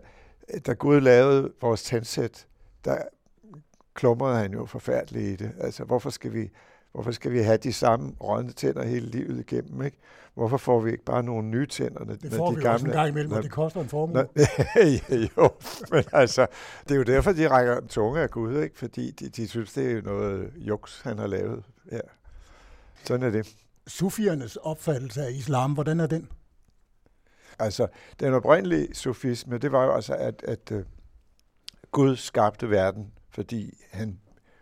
da 0.67 0.73
Gud 0.73 1.01
lavede 1.01 1.53
vores 1.61 1.83
tandsæt, 1.83 2.47
der 2.85 3.03
klumrede 3.95 4.37
han 4.37 4.53
jo 4.53 4.67
forfærdeligt 4.67 5.41
i 5.41 5.45
det. 5.45 5.53
Altså, 5.61 5.85
hvorfor 5.85 6.11
skal 6.11 6.33
vi, 6.33 6.51
hvorfor 6.97 7.11
skal 7.13 7.33
vi 7.33 7.39
have 7.39 7.57
de 7.57 7.73
samme 7.73 8.13
rådne 8.21 8.53
tænder 8.53 8.85
hele 8.85 9.07
livet 9.07 9.41
igennem? 9.41 9.83
Ikke? 9.83 9.99
Hvorfor 10.35 10.57
får 10.57 10.81
vi 10.81 10.91
ikke 10.93 11.05
bare 11.05 11.23
nogle 11.23 11.49
nye 11.49 11.67
tænder? 11.67 12.05
når- 12.05 12.15
Det 12.15 12.31
når 12.31 12.37
får 12.37 12.51
de 12.51 12.57
vi 12.57 12.63
jo 12.63 12.73
også 12.73 12.87
en 12.87 12.93
gang 12.93 13.09
imellem, 13.09 13.31
når- 13.31 13.37
og 13.37 13.43
det 13.43 13.51
koster 13.51 13.81
en 13.81 13.89
formue. 13.89 14.15
Nå, 14.15 14.23
jo, 15.37 15.51
men 15.91 16.05
altså, 16.13 16.47
det 16.85 16.91
er 16.91 16.97
jo 16.97 17.03
derfor, 17.03 17.33
de 17.33 17.49
rækker 17.49 17.77
en 17.77 17.89
tunge 17.89 18.21
af 18.21 18.31
Gud, 18.31 18.61
ikke? 18.63 18.79
Fordi 18.79 19.11
de, 19.11 19.29
de 19.29 19.49
synes, 19.49 19.73
det 19.73 19.93
er 19.93 20.03
noget 20.03 20.53
juks, 20.57 21.01
han 21.01 21.19
har 21.19 21.27
lavet. 21.27 21.65
Ja. 21.93 22.01
Sådan 23.05 23.27
er 23.27 23.31
det. 23.31 23.57
Sufiernes 23.87 24.57
opfattelse 24.57 25.23
af 25.23 25.31
islam, 25.33 25.73
hvordan 25.73 26.01
er 26.01 26.07
den? 26.07 26.29
Altså, 27.59 27.87
den 28.21 28.35
oprindelige 28.35 28.95
sofisme, 28.95 29.59
det 29.59 29.73
var 29.73 29.85
jo 29.85 29.93
altså, 29.95 30.15
at, 30.15 30.43
at 30.49 30.71
uh, 30.73 30.81
Gud 31.93 32.17
skabte 32.17 32.71
verden, 32.71 33.13
fordi 33.31 33.75
han 33.91 34.19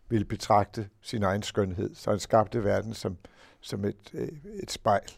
ville 0.08 0.24
betragte 0.24 0.88
sin 1.02 1.22
egen 1.22 1.42
skønhed. 1.42 1.94
Så 1.94 2.10
han 2.10 2.18
skabte 2.18 2.64
verden 2.64 2.94
som, 2.94 3.16
som 3.60 3.84
et, 3.84 4.10
øh, 4.14 4.28
et 4.62 4.70
spejl. 4.70 5.12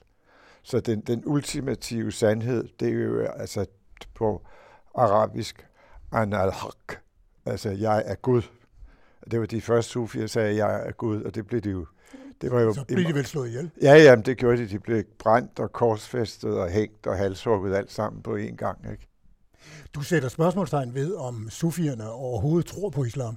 Så 0.63 0.81
den, 0.81 1.01
den 1.01 1.23
ultimative 1.27 2.13
sandhed, 2.13 2.69
det 2.81 2.89
er 2.89 2.93
jo 2.93 3.21
altså 3.21 3.67
på 4.15 4.47
arabisk, 4.95 5.67
an 6.13 6.33
al 6.33 6.53
haq 6.53 7.07
altså 7.47 7.71
jeg 7.71 8.03
er 8.07 8.15
Gud. 8.15 8.43
Det 9.31 9.41
var 9.41 9.47
de 9.47 9.61
første 9.61 9.93
sufier, 9.93 10.23
der 10.23 10.27
sagde, 10.27 10.57
jeg 10.57 10.87
er 10.87 10.93
Gud, 10.93 11.23
og 11.23 11.35
det 11.35 11.47
blev 11.47 11.61
det 11.61 11.73
jo. 11.73 11.87
Det 12.41 12.51
var 12.51 12.61
jo 12.61 12.75
Så 12.75 12.85
bliver 12.85 13.09
de 13.09 13.15
vel 13.15 13.27
slået 13.27 13.49
ihjel. 13.49 13.71
Ja, 13.83 13.95
jamen, 13.95 14.25
det 14.25 14.37
gjorde 14.37 14.57
de. 14.57 14.69
De 14.69 14.79
blev 14.79 15.05
brændt 15.19 15.59
og 15.59 15.73
korsfæstet 15.73 16.59
og 16.59 16.71
hængt 16.71 17.07
og 17.07 17.17
halshugget 17.17 17.77
alt 17.77 17.93
sammen 17.93 18.23
på 18.23 18.37
én 18.37 18.57
gang. 18.57 18.91
Ikke? 18.93 19.09
Du 19.95 20.01
sætter 20.03 20.29
spørgsmålstegn 20.29 20.95
ved, 20.95 21.15
om 21.15 21.51
sufierne 21.51 22.11
overhovedet 22.11 22.67
tror 22.67 22.91
på 22.91 23.05
islam. 23.05 23.37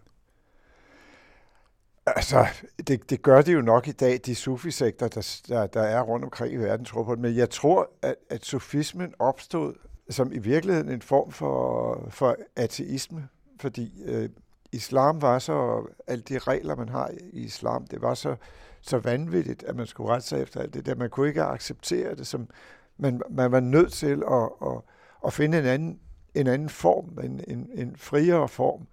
Altså, 2.15 2.47
det, 2.87 3.09
det 3.09 3.21
gør 3.21 3.41
det 3.41 3.53
jo 3.53 3.61
nok 3.61 3.87
i 3.87 3.91
dag, 3.91 4.19
de 4.25 4.35
sufisekter, 4.35 5.07
der, 5.07 5.41
der, 5.47 5.67
der 5.67 5.81
er 5.81 6.01
rundt 6.01 6.25
omkring 6.25 6.53
i 6.53 6.57
verden, 6.57 6.85
tror 6.85 7.03
på 7.03 7.11
det. 7.15 7.19
Men 7.19 7.35
jeg 7.35 7.49
tror, 7.49 7.89
at, 8.01 8.15
at 8.29 8.45
sufismen 8.45 9.13
opstod 9.19 9.73
som 10.09 10.31
i 10.31 10.37
virkeligheden 10.37 10.89
en 10.89 11.01
form 11.01 11.31
for, 11.31 12.07
for 12.09 12.35
ateisme, 12.55 13.27
fordi 13.59 14.03
øh, 14.05 14.29
islam 14.71 15.21
var 15.21 15.39
så, 15.39 15.87
alle 16.07 16.23
de 16.29 16.37
regler, 16.37 16.75
man 16.75 16.89
har 16.89 17.11
i 17.33 17.39
islam, 17.39 17.87
det 17.87 18.01
var 18.01 18.13
så, 18.13 18.35
så 18.81 18.97
vanvittigt, 18.97 19.63
at 19.63 19.75
man 19.75 19.87
skulle 19.87 20.09
rette 20.09 20.27
sig 20.27 20.41
efter 20.41 20.61
alt 20.61 20.73
det 20.73 20.85
der. 20.85 20.95
Man 20.95 21.09
kunne 21.09 21.27
ikke 21.27 21.43
acceptere 21.43 22.15
det, 22.15 22.27
som 22.27 22.49
man, 22.97 23.21
man 23.29 23.51
var 23.51 23.59
nødt 23.59 23.93
til 23.93 24.23
at, 24.31 24.49
at, 24.61 24.81
at 25.25 25.33
finde 25.33 25.59
en 25.59 25.65
anden, 25.65 25.99
en 26.35 26.47
anden 26.47 26.69
form, 26.69 27.19
en, 27.23 27.41
en, 27.47 27.69
en 27.73 27.95
friere 27.97 28.47
form. 28.47 28.87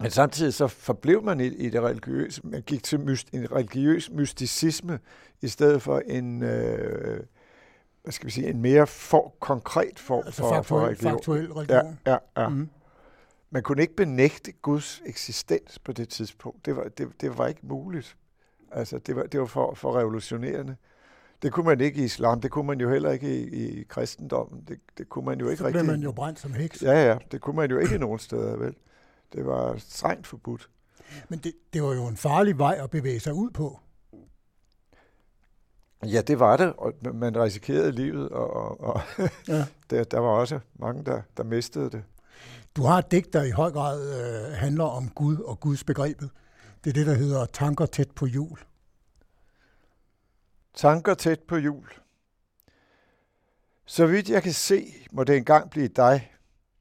Men 0.00 0.10
samtidig 0.10 0.54
så 0.54 0.66
forblev 0.66 1.22
man 1.22 1.40
i, 1.40 1.46
i 1.46 1.70
det 1.70 1.82
religiøse. 1.82 2.40
Man 2.44 2.62
gik 2.62 2.82
til 2.82 3.00
myst, 3.00 3.28
en 3.32 3.52
religiøs 3.52 4.10
mysticisme 4.10 4.98
i 5.42 5.48
stedet 5.48 5.82
for 5.82 5.98
en, 5.98 6.42
øh, 6.42 7.20
hvad 8.02 8.12
skal 8.12 8.26
vi 8.26 8.30
sige, 8.30 8.48
en 8.48 8.62
mere 8.62 8.86
for, 8.86 9.34
konkret 9.40 9.98
form 9.98 10.22
Altså 10.26 10.42
for, 10.42 10.48
faktuel, 10.48 10.64
for 10.80 10.86
religion. 10.86 11.12
faktuel 11.12 11.52
religion. 11.52 11.98
Ja, 12.06 12.12
ja, 12.12 12.42
ja. 12.42 12.48
Mm. 12.48 12.68
Man 13.50 13.62
kunne 13.62 13.82
ikke 13.82 13.96
benægte 13.96 14.52
Guds 14.52 15.02
eksistens 15.06 15.78
på 15.78 15.92
det 15.92 16.08
tidspunkt. 16.08 16.66
Det 16.66 16.76
var, 16.76 16.82
det, 16.98 17.08
det 17.20 17.38
var 17.38 17.46
ikke 17.46 17.60
muligt. 17.62 18.16
Altså, 18.72 18.98
det 18.98 19.16
var, 19.16 19.22
det 19.22 19.40
var 19.40 19.46
for, 19.46 19.74
for 19.74 19.98
revolutionerende. 19.98 20.76
Det 21.42 21.52
kunne 21.52 21.66
man 21.66 21.80
ikke 21.80 22.00
i 22.00 22.04
islam, 22.04 22.40
det 22.40 22.50
kunne 22.50 22.66
man 22.66 22.80
jo 22.80 22.90
heller 22.90 23.10
ikke 23.10 23.38
i, 23.44 23.80
i 23.80 23.82
kristendommen. 23.88 24.64
Det, 24.68 24.78
det 24.98 25.08
kunne 25.08 25.24
man 25.24 25.40
jo 25.40 25.48
ikke 25.48 25.58
Så 25.58 25.64
blev 25.64 25.74
rigtig. 25.74 25.86
man 25.92 26.00
jo 26.02 26.12
brændt 26.12 26.38
som 26.38 26.52
heks. 26.52 26.82
Ja, 26.82 27.06
ja, 27.08 27.18
det 27.32 27.40
kunne 27.40 27.56
man 27.56 27.70
jo 27.70 27.78
ikke 27.78 27.98
nogen 27.98 28.18
steder, 28.18 28.56
vel? 28.56 28.74
Det 29.34 29.46
var 29.46 29.76
strengt 29.78 30.26
forbudt. 30.26 30.68
Men 31.28 31.38
det, 31.38 31.52
det 31.72 31.82
var 31.82 31.94
jo 31.94 32.06
en 32.06 32.16
farlig 32.16 32.58
vej 32.58 32.78
at 32.82 32.90
bevæge 32.90 33.20
sig 33.20 33.34
ud 33.34 33.50
på. 33.50 33.80
Ja, 36.06 36.22
det 36.22 36.38
var 36.38 36.56
det, 36.56 36.72
og 36.72 36.92
man 37.14 37.42
risikerede 37.42 37.92
livet, 37.92 38.28
og, 38.28 38.50
og, 38.50 38.80
og 38.80 39.00
Ja. 39.48 39.66
der, 39.90 40.04
der 40.04 40.18
var 40.18 40.28
også 40.28 40.60
mange, 40.74 41.04
der, 41.04 41.22
der 41.36 41.42
mistede 41.44 41.90
det. 41.90 42.04
Du 42.76 42.82
har 42.82 42.98
et 42.98 43.10
digt, 43.10 43.32
der 43.32 43.42
i 43.42 43.50
høj 43.50 43.70
grad 43.70 44.00
øh, 44.08 44.52
handler 44.52 44.84
om 44.84 45.08
Gud 45.08 45.38
og 45.38 45.60
Guds 45.60 45.84
begrebet. 45.84 46.30
Det 46.84 46.90
er 46.90 46.94
det, 46.94 47.06
der 47.06 47.14
hedder 47.14 47.46
Tanker 47.46 47.86
tæt 47.86 48.10
på 48.10 48.26
jul. 48.26 48.58
Tanker 50.74 51.14
tæt 51.14 51.40
på 51.40 51.56
jul. 51.56 51.88
Så 53.86 54.06
vidt 54.06 54.30
jeg 54.30 54.42
kan 54.42 54.52
se, 54.52 54.94
må 55.12 55.24
det 55.24 55.36
engang 55.36 55.70
blive 55.70 55.88
dig, 55.88 56.32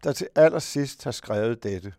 der 0.03 0.11
til 0.11 0.27
allersidst 0.35 1.03
har 1.03 1.11
skrevet 1.11 1.63
dette. 1.63 1.93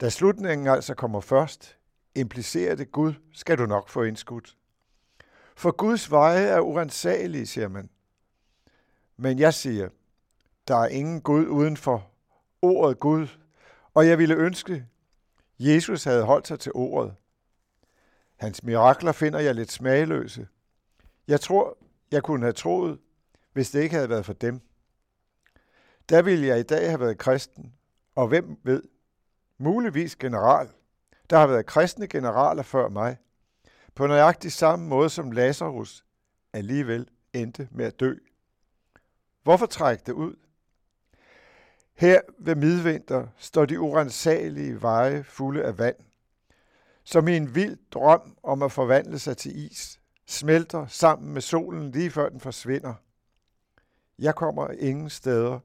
Da 0.00 0.08
slutningen 0.08 0.66
altså 0.66 0.94
kommer 0.94 1.20
først, 1.20 1.78
implicerer 2.14 2.74
det 2.74 2.92
Gud, 2.92 3.14
skal 3.32 3.58
du 3.58 3.66
nok 3.66 3.88
få 3.88 4.02
indskudt. 4.02 4.56
For 5.56 5.70
Guds 5.70 6.10
veje 6.10 6.46
er 6.46 6.60
urensagelige, 6.60 7.46
siger 7.46 7.68
man. 7.68 7.90
Men 9.16 9.38
jeg 9.38 9.54
siger, 9.54 9.88
der 10.68 10.76
er 10.76 10.88
ingen 10.88 11.20
Gud 11.20 11.46
uden 11.46 11.76
for 11.76 12.10
ordet 12.62 13.00
Gud, 13.00 13.28
og 13.94 14.06
jeg 14.06 14.18
ville 14.18 14.34
ønske, 14.34 14.86
Jesus 15.58 16.04
havde 16.04 16.24
holdt 16.24 16.46
sig 16.46 16.60
til 16.60 16.72
ordet. 16.74 17.14
Hans 18.36 18.62
mirakler 18.62 19.12
finder 19.12 19.38
jeg 19.38 19.54
lidt 19.54 19.72
smagløse. 19.72 20.48
Jeg 21.28 21.40
tror, 21.40 21.78
jeg 22.12 22.22
kunne 22.22 22.42
have 22.42 22.52
troet, 22.52 22.98
hvis 23.52 23.70
det 23.70 23.82
ikke 23.82 23.94
havde 23.94 24.08
været 24.08 24.26
for 24.26 24.32
dem. 24.32 24.60
Der 26.08 26.22
ville 26.22 26.46
jeg 26.46 26.60
i 26.60 26.62
dag 26.62 26.88
have 26.88 27.00
været 27.00 27.18
kristen, 27.18 27.74
og 28.14 28.28
hvem 28.28 28.60
ved, 28.62 28.82
muligvis 29.60 30.16
general. 30.16 30.68
Der 31.30 31.38
har 31.38 31.46
været 31.46 31.66
kristne 31.66 32.06
generaler 32.06 32.62
før 32.62 32.88
mig, 32.88 33.16
på 33.94 34.06
nøjagtig 34.06 34.52
samme 34.52 34.88
måde 34.88 35.10
som 35.10 35.32
Lazarus 35.32 36.04
alligevel 36.52 37.08
endte 37.32 37.68
med 37.70 37.84
at 37.84 38.00
dø. 38.00 38.14
Hvorfor 39.42 39.66
trække 39.66 40.02
det 40.06 40.12
ud? 40.12 40.34
Her 41.94 42.20
ved 42.38 42.54
midvinter 42.54 43.26
står 43.38 43.64
de 43.64 43.80
urensagelige 43.80 44.82
veje 44.82 45.24
fulde 45.24 45.64
af 45.64 45.78
vand, 45.78 45.96
som 47.04 47.28
i 47.28 47.36
en 47.36 47.54
vild 47.54 47.78
drøm 47.90 48.36
om 48.42 48.62
at 48.62 48.72
forvandle 48.72 49.18
sig 49.18 49.36
til 49.36 49.66
is, 49.66 50.00
smelter 50.26 50.86
sammen 50.86 51.32
med 51.32 51.40
solen 51.40 51.90
lige 51.90 52.10
før 52.10 52.28
den 52.28 52.40
forsvinder. 52.40 52.94
Jeg 54.18 54.34
kommer 54.34 54.68
ingen 54.68 55.10
steder, 55.10 55.60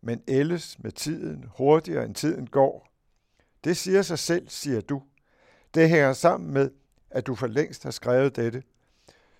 men 0.00 0.22
ældes 0.28 0.78
med 0.78 0.92
tiden 0.92 1.44
hurtigere 1.56 2.04
end 2.04 2.14
tiden 2.14 2.46
går. 2.46 2.89
Det 3.64 3.76
siger 3.76 4.02
sig 4.02 4.18
selv, 4.18 4.48
siger 4.48 4.80
du. 4.80 5.02
Det 5.74 5.88
hænger 5.88 6.12
sammen 6.12 6.54
med, 6.54 6.70
at 7.10 7.26
du 7.26 7.34
for 7.34 7.46
længst 7.46 7.84
har 7.84 7.90
skrevet 7.90 8.36
dette. 8.36 8.62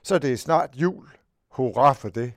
Så 0.02 0.18
det 0.18 0.32
er 0.32 0.36
snart 0.36 0.70
jul. 0.74 1.08
Hurra 1.48 1.92
for 1.92 2.08
det. 2.08 2.32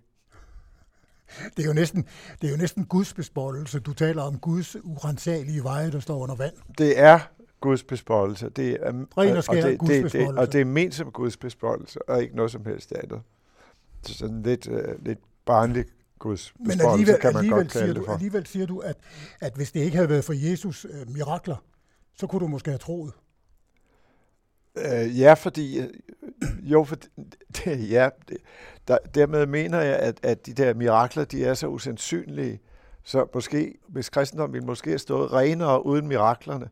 Det 1.57 1.63
er 1.63 1.67
jo 1.67 1.73
næsten, 1.73 2.07
det 2.41 2.47
er 2.47 2.51
jo 2.51 2.57
næsten 2.57 2.85
Guds 2.85 3.13
bespottelse. 3.13 3.79
Du 3.79 3.93
taler 3.93 4.21
om 4.23 4.39
Guds 4.39 4.75
urensagelige 4.83 5.63
veje, 5.63 5.91
der 5.91 5.99
står 5.99 6.17
under 6.17 6.35
vand. 6.35 6.53
Det 6.77 6.99
er 6.99 7.19
Guds 7.61 7.83
bespottelse. 7.83 8.49
Det 8.49 8.77
er, 8.81 9.05
Ren 9.17 9.37
og 9.37 9.43
skær 9.43 9.67
det, 9.67 9.79
Guds 9.79 9.89
det, 9.89 10.13
det, 10.13 10.37
og 10.37 10.53
det 10.53 10.61
er 10.61 10.65
ment 10.65 10.95
som 10.95 11.11
Guds 11.11 11.37
bespottelse, 11.37 12.09
og 12.09 12.21
ikke 12.21 12.35
noget 12.35 12.51
som 12.51 12.65
helst 12.65 12.91
andet. 12.91 13.21
Så 14.03 14.13
sådan 14.13 14.41
lidt, 14.41 14.67
uh, 14.67 15.05
lidt 15.05 15.19
barnlig 15.45 15.85
Guds 16.19 16.53
Men 16.59 16.81
alligevel, 16.81 17.19
kan 17.21 17.33
man 17.33 17.37
alligevel, 17.37 17.63
godt 17.63 17.71
siger 17.73 17.85
det 17.85 17.95
du, 17.95 18.05
for. 18.05 18.13
alligevel 18.13 18.45
siger 18.45 18.65
du, 18.65 18.79
at, 18.79 18.97
at 19.39 19.53
hvis 19.55 19.71
det 19.71 19.79
ikke 19.79 19.95
havde 19.95 20.09
været 20.09 20.25
for 20.25 20.33
Jesus 20.33 20.85
øh, 20.89 21.13
mirakler, 21.13 21.55
så 22.15 22.27
kunne 22.27 22.39
du 22.39 22.47
måske 22.47 22.69
have 22.71 22.77
troet. 22.77 23.13
Øh, 24.77 25.19
ja, 25.19 25.33
fordi... 25.33 25.79
øh, 25.79 25.89
Jo, 26.63 26.83
for 26.83 26.95
det, 27.65 27.89
ja, 27.89 28.09
det, 28.29 28.37
der, 28.87 28.97
dermed 29.15 29.45
mener 29.45 29.81
jeg, 29.81 29.95
at, 29.99 30.19
at 30.23 30.45
de 30.45 30.53
der 30.53 30.73
mirakler, 30.73 31.25
de 31.25 31.45
er 31.45 31.53
så 31.53 31.67
usandsynlige, 31.67 32.59
så 33.03 33.25
måske, 33.33 33.75
hvis 33.87 34.09
kristendommen 34.09 34.53
ville 34.53 34.65
måske 34.65 34.89
have 34.89 34.99
stået 34.99 35.33
renere 35.33 35.85
uden 35.85 36.07
miraklerne, 36.07 36.69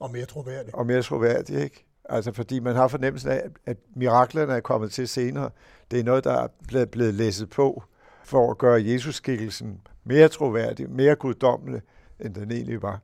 Og 0.00 0.10
mere 0.10 0.24
troværdigt. 0.24 0.74
og 0.74 0.86
mere 0.86 1.02
troværdige, 1.02 1.64
ikke? 1.64 1.86
Altså, 2.04 2.32
fordi 2.32 2.60
man 2.60 2.76
har 2.76 2.88
fornemmelsen 2.88 3.30
af, 3.30 3.42
at 3.66 3.76
miraklerne 3.96 4.52
er 4.52 4.60
kommet 4.60 4.92
til 4.92 5.08
senere. 5.08 5.50
Det 5.90 6.00
er 6.00 6.04
noget, 6.04 6.24
der 6.24 6.32
er 6.42 6.48
blevet, 6.68 6.90
blevet 6.90 7.14
læsset 7.14 7.50
på 7.50 7.82
for 8.24 8.50
at 8.50 8.58
gøre 8.58 8.82
Jesus-skikkelsen 8.84 9.80
mere 10.04 10.28
troværdig, 10.28 10.90
mere 10.90 11.14
guddommelig, 11.14 11.80
end 12.20 12.34
den 12.34 12.50
egentlig 12.50 12.82
var. 12.82 13.00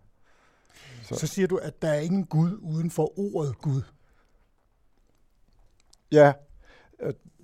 Så. 1.07 1.15
Så 1.15 1.27
siger 1.27 1.49
du, 1.49 1.57
at 1.57 1.83
der 1.83 1.89
er 1.89 2.01
ingen 2.01 2.27
Gud 2.27 2.59
uden 2.63 2.91
for 2.91 3.19
ordet 3.19 3.59
Gud. 3.59 3.83
Ja, 6.13 6.33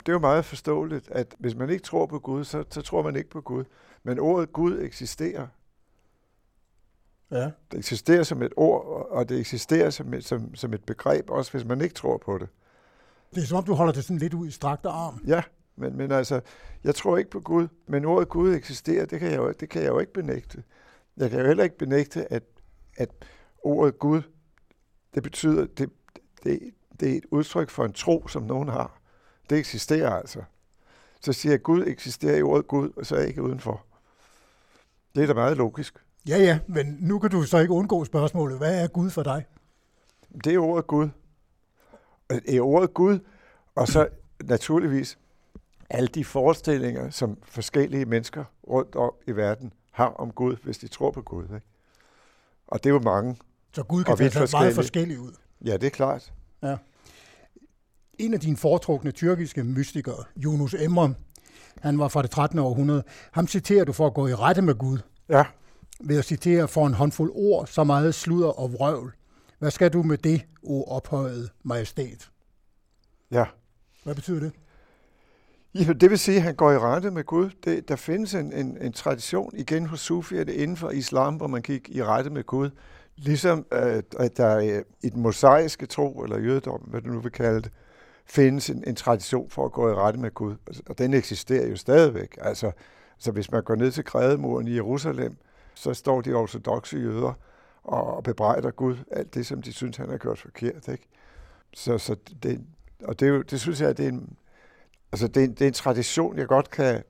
det 0.06 0.08
er 0.08 0.12
jo 0.12 0.18
meget 0.18 0.44
forståeligt, 0.44 1.10
at 1.10 1.34
hvis 1.38 1.54
man 1.54 1.70
ikke 1.70 1.82
tror 1.82 2.06
på 2.06 2.18
Gud, 2.18 2.44
så, 2.44 2.64
så 2.70 2.82
tror 2.82 3.02
man 3.02 3.16
ikke 3.16 3.30
på 3.30 3.40
Gud. 3.40 3.64
Men 4.02 4.18
ordet 4.18 4.52
Gud 4.52 4.82
eksisterer. 4.82 5.46
Ja. 7.30 7.50
Det 7.70 7.78
eksisterer 7.78 8.22
som 8.22 8.42
et 8.42 8.52
ord, 8.56 9.06
og 9.10 9.28
det 9.28 9.40
eksisterer 9.40 9.90
som 9.90 10.14
et, 10.14 10.24
som, 10.24 10.54
som 10.54 10.74
et 10.74 10.84
begreb, 10.84 11.30
også 11.30 11.52
hvis 11.52 11.64
man 11.64 11.80
ikke 11.80 11.94
tror 11.94 12.16
på 12.16 12.38
det. 12.38 12.48
Det 13.34 13.42
er 13.42 13.46
som 13.46 13.58
om, 13.58 13.64
du 13.64 13.74
holder 13.74 13.92
det 13.92 14.04
sådan 14.04 14.18
lidt 14.18 14.34
ud 14.34 14.46
i 14.46 14.50
strakte 14.50 14.88
arm. 14.88 15.20
Ja, 15.26 15.42
men, 15.76 15.96
men 15.96 16.12
altså, 16.12 16.40
jeg 16.84 16.94
tror 16.94 17.16
ikke 17.16 17.30
på 17.30 17.40
Gud, 17.40 17.68
men 17.86 18.04
ordet 18.04 18.28
Gud 18.28 18.54
eksisterer, 18.54 19.06
det 19.06 19.20
kan 19.20 19.30
jeg 19.30 19.36
jo, 19.36 19.52
det 19.52 19.68
kan 19.68 19.82
jeg 19.82 19.88
jo 19.88 19.98
ikke 19.98 20.12
benægte. 20.12 20.62
Jeg 21.16 21.30
kan 21.30 21.40
jo 21.40 21.46
heller 21.46 21.64
ikke 21.64 21.78
benægte, 21.78 22.32
at, 22.32 22.42
at 22.96 23.10
ordet 23.62 23.98
Gud, 23.98 24.22
det 25.14 25.22
betyder, 25.22 25.66
det, 25.66 25.90
det, 26.44 26.74
det 27.00 27.12
er 27.12 27.16
et 27.16 27.26
udtryk 27.30 27.70
for 27.70 27.84
en 27.84 27.92
tro, 27.92 28.28
som 28.28 28.42
nogen 28.42 28.68
har. 28.68 29.00
Det 29.50 29.58
eksisterer 29.58 30.10
altså. 30.10 30.42
Så 31.20 31.32
siger 31.32 31.52
jeg, 31.52 31.58
at 31.58 31.62
Gud 31.62 31.84
eksisterer 31.86 32.36
i 32.36 32.42
ordet 32.42 32.66
Gud, 32.66 32.92
og 32.96 33.06
så 33.06 33.14
er 33.14 33.18
jeg 33.18 33.28
ikke 33.28 33.42
udenfor. 33.42 33.84
Det 35.14 35.22
er 35.22 35.26
da 35.26 35.34
meget 35.34 35.56
logisk. 35.56 35.94
Ja, 36.28 36.38
ja, 36.38 36.58
men 36.66 36.96
nu 37.00 37.18
kan 37.18 37.30
du 37.30 37.42
så 37.42 37.58
ikke 37.58 37.72
undgå 37.72 38.04
spørgsmålet. 38.04 38.58
Hvad 38.58 38.82
er 38.82 38.88
Gud 38.88 39.10
for 39.10 39.22
dig? 39.22 39.46
Det 40.44 40.54
er 40.54 40.58
ordet 40.58 40.86
Gud. 40.86 41.08
Det 42.30 42.56
er 42.56 42.60
ordet 42.60 42.94
Gud, 42.94 43.18
og 43.74 43.88
så 43.88 44.08
naturligvis 44.42 45.18
alle 45.90 46.08
de 46.08 46.24
forestillinger, 46.24 47.10
som 47.10 47.38
forskellige 47.42 48.04
mennesker 48.04 48.44
rundt 48.68 48.96
om 48.96 49.12
i 49.26 49.30
verden 49.30 49.72
har 49.90 50.08
om 50.08 50.32
Gud, 50.32 50.56
hvis 50.56 50.78
de 50.78 50.88
tror 50.88 51.10
på 51.10 51.22
Gud. 51.22 51.44
Ikke? 51.44 51.60
Og 52.66 52.84
det 52.84 52.90
er 52.90 52.94
jo 52.94 53.00
mange. 53.00 53.36
Så 53.74 53.82
Gud 53.82 54.04
kan 54.04 54.16
tage 54.16 54.30
sig 54.30 54.38
meget 54.40 54.74
forskellige. 54.74 54.74
forskellig 54.74 55.20
ud. 55.20 55.32
Ja, 55.64 55.72
det 55.76 55.84
er 55.84 55.90
klart. 55.90 56.32
En 58.18 58.34
af 58.34 58.40
dine 58.40 58.56
foretrukne 58.56 59.10
tyrkiske 59.10 59.64
mystikere, 59.64 60.24
Yunus 60.44 60.74
Emre, 60.74 61.14
han 61.80 61.98
var 61.98 62.08
fra 62.08 62.22
det 62.22 62.30
13. 62.30 62.58
århundrede. 62.58 63.02
Ham 63.32 63.48
citerer 63.48 63.84
du 63.84 63.92
for 63.92 64.06
at 64.06 64.14
gå 64.14 64.26
i 64.28 64.34
rette 64.34 64.62
med 64.62 64.74
Gud, 64.74 64.98
Ja, 65.28 65.44
ved 66.00 66.18
at 66.18 66.24
citere 66.24 66.68
for 66.68 66.86
en 66.86 66.94
håndfuld 66.94 67.32
ord, 67.34 67.66
så 67.66 67.84
meget 67.84 68.14
sludder 68.14 68.48
og 68.48 68.72
vrøvl. 68.72 69.12
Hvad 69.58 69.70
skal 69.70 69.92
du 69.92 70.02
med 70.02 70.18
det, 70.18 70.42
o 70.62 70.84
ophøjet 70.84 71.50
majestæt? 71.62 72.30
ja. 73.30 73.44
Hvad 74.04 74.14
betyder 74.14 74.40
det? 74.40 74.52
Jamen, 75.74 76.00
det 76.00 76.10
vil 76.10 76.18
sige, 76.18 76.36
at 76.36 76.42
han 76.42 76.54
går 76.54 76.72
i 76.72 76.78
rette 76.78 77.10
med 77.10 77.24
Gud. 77.24 77.50
Det, 77.64 77.88
der 77.88 77.96
findes 77.96 78.34
en, 78.34 78.52
en, 78.52 78.78
en 78.80 78.92
tradition 78.92 79.52
igen 79.56 79.86
hos 79.86 80.00
sufierne 80.00 80.54
inden 80.54 80.76
for 80.76 80.90
islam, 80.90 81.34
hvor 81.34 81.46
man 81.46 81.62
gik 81.62 81.88
i 81.88 82.02
rette 82.02 82.30
med 82.30 82.44
Gud. 82.44 82.70
Ligesom 83.22 83.66
øh, 83.72 84.02
at 84.18 84.36
der 84.36 84.58
øh, 84.58 84.82
i 85.02 85.08
den 85.08 85.22
mosaiske 85.22 85.86
tro, 85.86 86.22
eller 86.22 86.38
jødedom, 86.38 86.80
hvad 86.80 87.00
du 87.00 87.08
nu 87.08 87.20
vil 87.20 87.32
kalde 87.32 87.60
det, 87.60 87.72
findes 88.24 88.70
en, 88.70 88.84
en 88.86 88.94
tradition 88.94 89.50
for 89.50 89.64
at 89.64 89.72
gå 89.72 89.90
i 89.90 89.94
rette 89.94 90.20
med 90.20 90.30
Gud. 90.30 90.56
Altså, 90.66 90.82
og 90.88 90.98
den 90.98 91.14
eksisterer 91.14 91.68
jo 91.68 91.76
stadigvæk. 91.76 92.38
Altså, 92.40 92.72
så 93.18 93.32
hvis 93.32 93.50
man 93.50 93.62
går 93.62 93.74
ned 93.74 93.90
til 93.90 94.04
Grædemuren 94.04 94.68
i 94.68 94.74
Jerusalem, 94.74 95.36
så 95.74 95.94
står 95.94 96.20
de 96.20 96.32
ortodoxe 96.32 96.96
jøder 96.96 97.32
og 97.84 98.22
bebrejder 98.22 98.70
Gud 98.70 98.96
alt 99.10 99.34
det, 99.34 99.46
som 99.46 99.62
de 99.62 99.72
synes, 99.72 99.96
han 99.96 100.10
har 100.10 100.16
gjort 100.16 100.38
forkert. 100.38 100.88
Ikke? 100.88 101.08
Så, 101.74 101.98
så 101.98 102.16
det, 102.42 102.60
og 103.04 103.20
det, 103.20 103.28
er 103.28 103.32
jo, 103.32 103.42
det 103.42 103.60
synes 103.60 103.80
jeg, 103.80 103.96
det 103.96 104.04
er 104.04 104.08
en, 104.08 104.36
altså 105.12 105.28
det, 105.28 105.40
er 105.40 105.44
en, 105.44 105.50
det 105.50 105.62
er 105.62 105.66
en 105.66 105.72
tradition, 105.72 106.38
jeg 106.38 106.46
godt 106.46 106.70
kan 106.70 107.02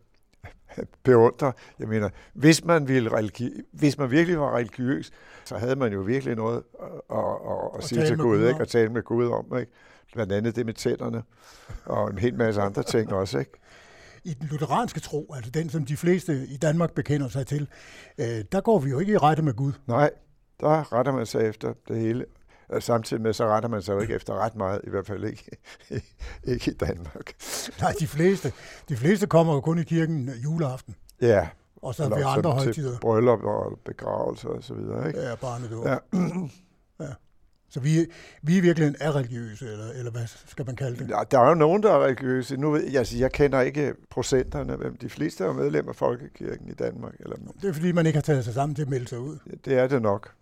beundre. 1.05 1.53
Jeg 1.79 1.89
mener, 1.89 2.09
hvis 2.33 2.65
man, 2.65 2.89
ville 2.89 3.11
religi- 3.11 3.63
hvis 3.73 3.99
man 3.99 4.11
virkelig 4.11 4.41
var 4.41 4.57
religiøs, 4.57 5.11
så 5.45 5.57
havde 5.57 5.77
man 5.77 5.93
jo 5.93 6.01
virkelig 6.01 6.37
noget 6.37 6.63
at, 6.83 7.19
at, 7.19 7.19
at, 7.19 7.79
at 7.79 7.85
sige 7.85 8.07
til 8.07 8.19
Gud, 8.19 8.47
ikke? 8.49 8.61
og 8.61 8.69
tale 8.69 8.89
med 8.89 9.03
Gud 9.03 9.27
om. 9.27 9.59
Ikke? 9.59 9.73
Blandt 10.13 10.33
andet 10.33 10.57
det 10.57 10.67
med 10.67 10.75
tænderne, 10.75 11.23
og 11.85 12.11
en 12.11 12.19
hel 12.19 12.35
masse 12.35 12.61
andre 12.61 12.83
ting 12.83 13.13
også. 13.13 13.39
Ikke? 13.39 13.53
I 14.25 14.35
den 14.35 14.49
lutheranske 14.49 15.01
tro, 15.01 15.33
altså 15.35 15.51
den, 15.51 15.69
som 15.71 15.85
de 15.85 15.97
fleste 15.97 16.47
i 16.49 16.57
Danmark 16.57 16.93
bekender 16.93 17.29
sig 17.29 17.47
til, 17.47 17.69
øh, 18.19 18.27
der 18.53 18.61
går 18.61 18.79
vi 18.79 18.91
jo 18.91 18.99
ikke 18.99 19.13
i 19.13 19.17
rette 19.17 19.43
med 19.43 19.55
Gud. 19.55 19.73
Nej, 19.87 20.11
der 20.61 20.93
retter 20.93 21.13
man 21.13 21.27
sig 21.27 21.49
efter 21.49 21.73
det 21.89 21.99
hele. 21.99 22.25
Samtidig 22.81 23.23
med, 23.23 23.33
så 23.33 23.47
retter 23.47 23.69
man 23.69 23.83
sig 23.83 23.95
jo 23.95 24.01
ikke 24.01 24.15
efter 24.15 24.35
ret 24.35 24.55
meget, 24.57 24.81
i 24.85 24.91
hvert 24.91 25.07
fald 25.07 25.25
ikke, 25.25 25.51
ikke 26.53 26.71
i 26.71 26.75
Danmark. 26.75 27.33
Nej, 27.81 27.95
de 28.01 28.07
fleste, 28.07 28.53
de 28.89 28.97
fleste 28.97 29.27
kommer 29.27 29.55
jo 29.55 29.61
kun 29.61 29.79
i 29.79 29.83
kirken 29.83 30.31
juleaften. 30.45 30.95
Ja. 31.21 31.49
Og 31.77 31.95
så 31.95 32.09
ved 32.09 32.25
andre 32.27 32.51
højtider. 32.51 32.99
bryllup 32.99 33.43
og 33.43 33.79
begravelse 33.85 34.49
og 34.49 34.65
så 34.65 34.75
videre, 34.75 35.09
ikke? 35.09 35.21
Ja, 35.21 35.35
barnedåb. 35.35 35.87
Ja. 35.87 35.99
ja. 37.05 37.13
Så 37.73 37.81
vi, 37.81 38.07
vi 38.43 38.57
i 38.57 38.61
virkeligheden 38.61 38.97
er 39.01 39.17
religiøse, 39.17 39.73
eller, 39.73 39.91
eller 39.91 40.11
hvad 40.11 40.27
skal 40.27 40.67
man 40.67 40.77
kalde 40.77 40.99
det? 40.99 41.11
Ja, 41.11 41.23
der 41.31 41.39
er 41.39 41.49
jo 41.49 41.55
nogen, 41.55 41.83
der 41.83 41.93
er 41.93 42.05
religiøse. 42.05 42.57
Nu 42.57 42.71
ved 42.71 42.83
jeg, 42.83 42.99
altså, 42.99 43.17
jeg 43.17 43.33
kender 43.33 43.61
ikke 43.61 43.95
procenterne, 44.11 44.77
hvem 44.77 44.97
de 44.97 45.09
fleste 45.09 45.45
er 45.45 45.53
medlem 45.53 45.89
af 45.89 45.97
Folkekirken 45.97 46.69
i 46.69 46.75
Danmark. 46.75 47.15
Eller... 47.21 47.37
Det 47.63 47.69
er 47.69 47.73
fordi, 47.73 47.93
man 47.93 48.07
ikke 48.07 48.17
har 48.17 48.23
taget 48.23 48.45
sig 48.45 48.55
sammen 48.55 48.75
til 48.75 48.83
at 48.83 48.89
melde 48.89 49.09
sig 49.09 49.19
ud. 49.19 49.39
Ja, 49.47 49.53
det 49.65 49.79
er 49.79 49.87
det 49.87 50.03
nok. 50.03 50.33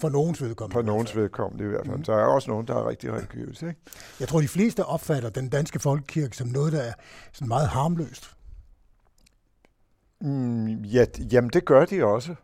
For 0.00 0.08
nogens 0.08 0.42
vedkommende. 0.42 0.74
For 0.74 0.82
nogens 0.82 1.16
vedkommende 1.16 1.64
i 1.64 1.68
hvert 1.68 1.86
fald. 1.86 1.96
Mm. 1.96 2.04
Så 2.04 2.12
er 2.12 2.24
også 2.24 2.50
nogen, 2.50 2.66
der 2.66 2.74
er 2.74 2.88
rigtig 2.88 3.12
religiøse. 3.12 3.68
Ikke? 3.68 3.80
Jeg 4.20 4.28
tror, 4.28 4.40
de 4.40 4.48
fleste 4.48 4.84
opfatter 4.84 5.30
den 5.30 5.48
danske 5.48 5.78
folkekirke 5.78 6.36
som 6.36 6.48
noget, 6.48 6.72
der 6.72 6.80
er 6.80 6.92
sådan 7.32 7.48
meget 7.48 7.68
harmløst. 7.68 8.36
Mm, 10.20 10.66
ja, 10.68 11.04
jamen 11.32 11.50
det 11.50 11.64
gør 11.64 11.84
de 11.84 12.04
også. 12.04 12.34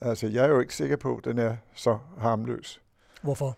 Altså, 0.00 0.26
jeg 0.26 0.44
er 0.44 0.48
jo 0.48 0.60
ikke 0.60 0.76
sikker 0.76 0.96
på, 0.96 1.16
at 1.16 1.24
den 1.24 1.38
er 1.38 1.56
så 1.74 1.98
harmløs. 2.18 2.80
Hvorfor? 3.22 3.56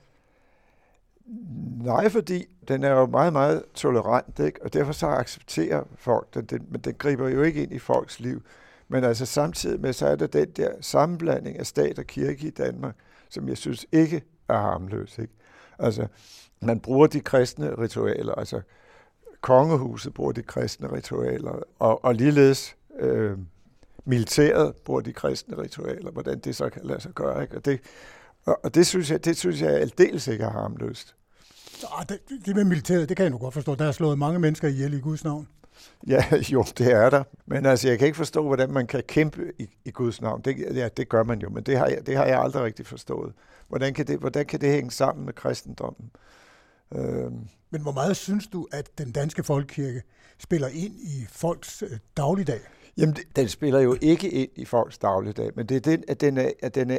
Nej, 1.83 2.09
fordi 2.09 2.45
den 2.69 2.85
er 2.85 2.91
jo 2.91 3.07
meget, 3.07 3.33
meget 3.33 3.63
tolerant, 3.75 4.39
ikke? 4.39 4.63
og 4.63 4.73
derfor 4.73 4.93
så 4.93 5.07
accepterer 5.07 5.85
folk 5.97 6.35
den, 6.35 6.45
den, 6.45 6.67
men 6.71 6.81
den 6.81 6.95
griber 6.95 7.29
jo 7.29 7.43
ikke 7.43 7.63
ind 7.63 7.73
i 7.73 7.79
folks 7.79 8.21
liv. 8.21 8.43
Men 8.95 9.05
altså 9.05 9.27
samtidig 9.27 9.81
med, 9.81 9.93
så 9.93 10.07
er 10.07 10.17
der 10.17 10.27
den 10.27 10.51
der 10.51 10.71
sammenblanding 10.81 11.59
af 11.59 11.67
stat 11.67 11.99
og 11.99 12.05
kirke 12.05 12.47
i 12.47 12.51
Danmark, 12.51 12.95
som 13.31 13.49
jeg 13.49 13.57
synes 13.59 13.87
ikke 13.93 14.23
er 14.49 14.59
harmløs. 14.59 15.19
Ikke? 15.19 15.33
Altså, 15.79 16.07
man 16.61 16.81
bruger 16.81 17.07
de 17.07 17.21
kristne 17.21 17.79
ritualer, 17.79 18.35
altså 18.35 18.61
kongehuset 19.41 20.15
bruger 20.15 20.33
de 20.33 20.43
kristne 20.43 20.93
ritualer, 20.93 21.63
og, 21.79 22.05
og 22.05 22.15
ligeledes 22.15 22.77
øh, 23.01 23.39
militæret 24.05 24.75
bruger 24.77 25.01
de 25.01 25.13
kristne 25.13 25.59
ritualer, 25.59 26.11
hvordan 26.11 26.39
det 26.39 26.57
så 26.57 26.69
kan 26.69 26.83
lade 26.85 27.01
sig 27.01 27.13
gøre. 27.13 27.43
Ikke? 27.43 27.57
Og, 27.57 27.65
det, 27.65 27.81
og, 28.45 28.61
og 28.65 28.75
det 28.75 28.87
synes 28.87 29.11
jeg, 29.11 29.25
det 29.25 29.37
synes 29.37 29.63
jeg 29.63 29.71
aldeles 29.71 30.27
ikke 30.27 30.45
er 30.45 30.51
harmløst. 30.51 31.15
Ah, 31.99 32.07
det, 32.09 32.19
det 32.47 32.57
med 32.57 32.65
militæret, 32.65 33.09
det 33.09 33.17
kan 33.17 33.25
jeg 33.25 33.31
nu 33.31 33.39
godt 33.39 33.55
forstå. 33.55 33.75
Der 33.75 33.85
er 33.85 33.93
slået 33.93 34.19
mange 34.19 34.39
mennesker 34.39 34.69
ihjel 34.69 34.95
i 34.95 35.01
Guds 35.01 35.25
navn. 35.25 35.49
Ja, 36.07 36.25
jo, 36.52 36.64
det 36.78 36.93
er 36.93 37.11
der. 37.11 37.25
Men 37.47 37.66
altså, 37.66 37.88
jeg 37.88 37.99
kan 37.99 38.07
ikke 38.07 38.16
forstå, 38.16 38.47
hvordan 38.47 38.71
man 38.71 38.87
kan 38.87 39.02
kæmpe 39.09 39.52
i, 39.59 39.69
i 39.85 39.90
Guds 39.90 40.21
navn. 40.21 40.40
Det, 40.43 40.76
ja, 40.76 40.88
det 40.88 41.09
gør 41.09 41.23
man 41.23 41.40
jo, 41.40 41.49
men 41.49 41.62
det 41.62 41.78
har, 41.78 41.87
jeg, 41.87 42.07
det 42.07 42.16
har 42.16 42.25
jeg 42.25 42.40
aldrig 42.40 42.62
rigtig 42.62 42.87
forstået. 42.87 43.33
Hvordan 43.69 43.95
kan 43.95 44.07
det, 44.07 44.19
hvordan 44.19 44.47
kan 44.47 44.61
det 44.61 44.71
hænge 44.71 44.90
sammen 44.90 45.25
med 45.25 45.33
kristendommen? 45.33 46.11
Øhm. 46.95 47.49
Men 47.71 47.83
hvor 47.83 47.93
meget 47.93 48.16
synes 48.16 48.47
du, 48.47 48.69
at 48.73 48.99
den 48.99 49.12
danske 49.12 49.43
folkekirke 49.43 50.02
spiller 50.38 50.69
ind 50.69 50.95
i 51.00 51.26
folks 51.28 51.83
øh, 51.83 51.99
dagligdag? 52.16 52.61
Jamen, 52.97 53.14
det, 53.14 53.25
den 53.37 53.49
spiller 53.49 53.81
jo 53.81 53.97
ikke 54.00 54.31
ind 54.31 54.50
i 54.57 54.64
folks 54.64 54.99
dagligdag, 54.99 55.50
men 55.57 55.66
det 55.66 55.76
er 55.76 55.81
den, 55.81 56.04
at 56.09 56.21
den 56.21 56.38
er, 56.38 56.50
at 56.62 56.75
den 56.75 56.90
er 56.90 56.99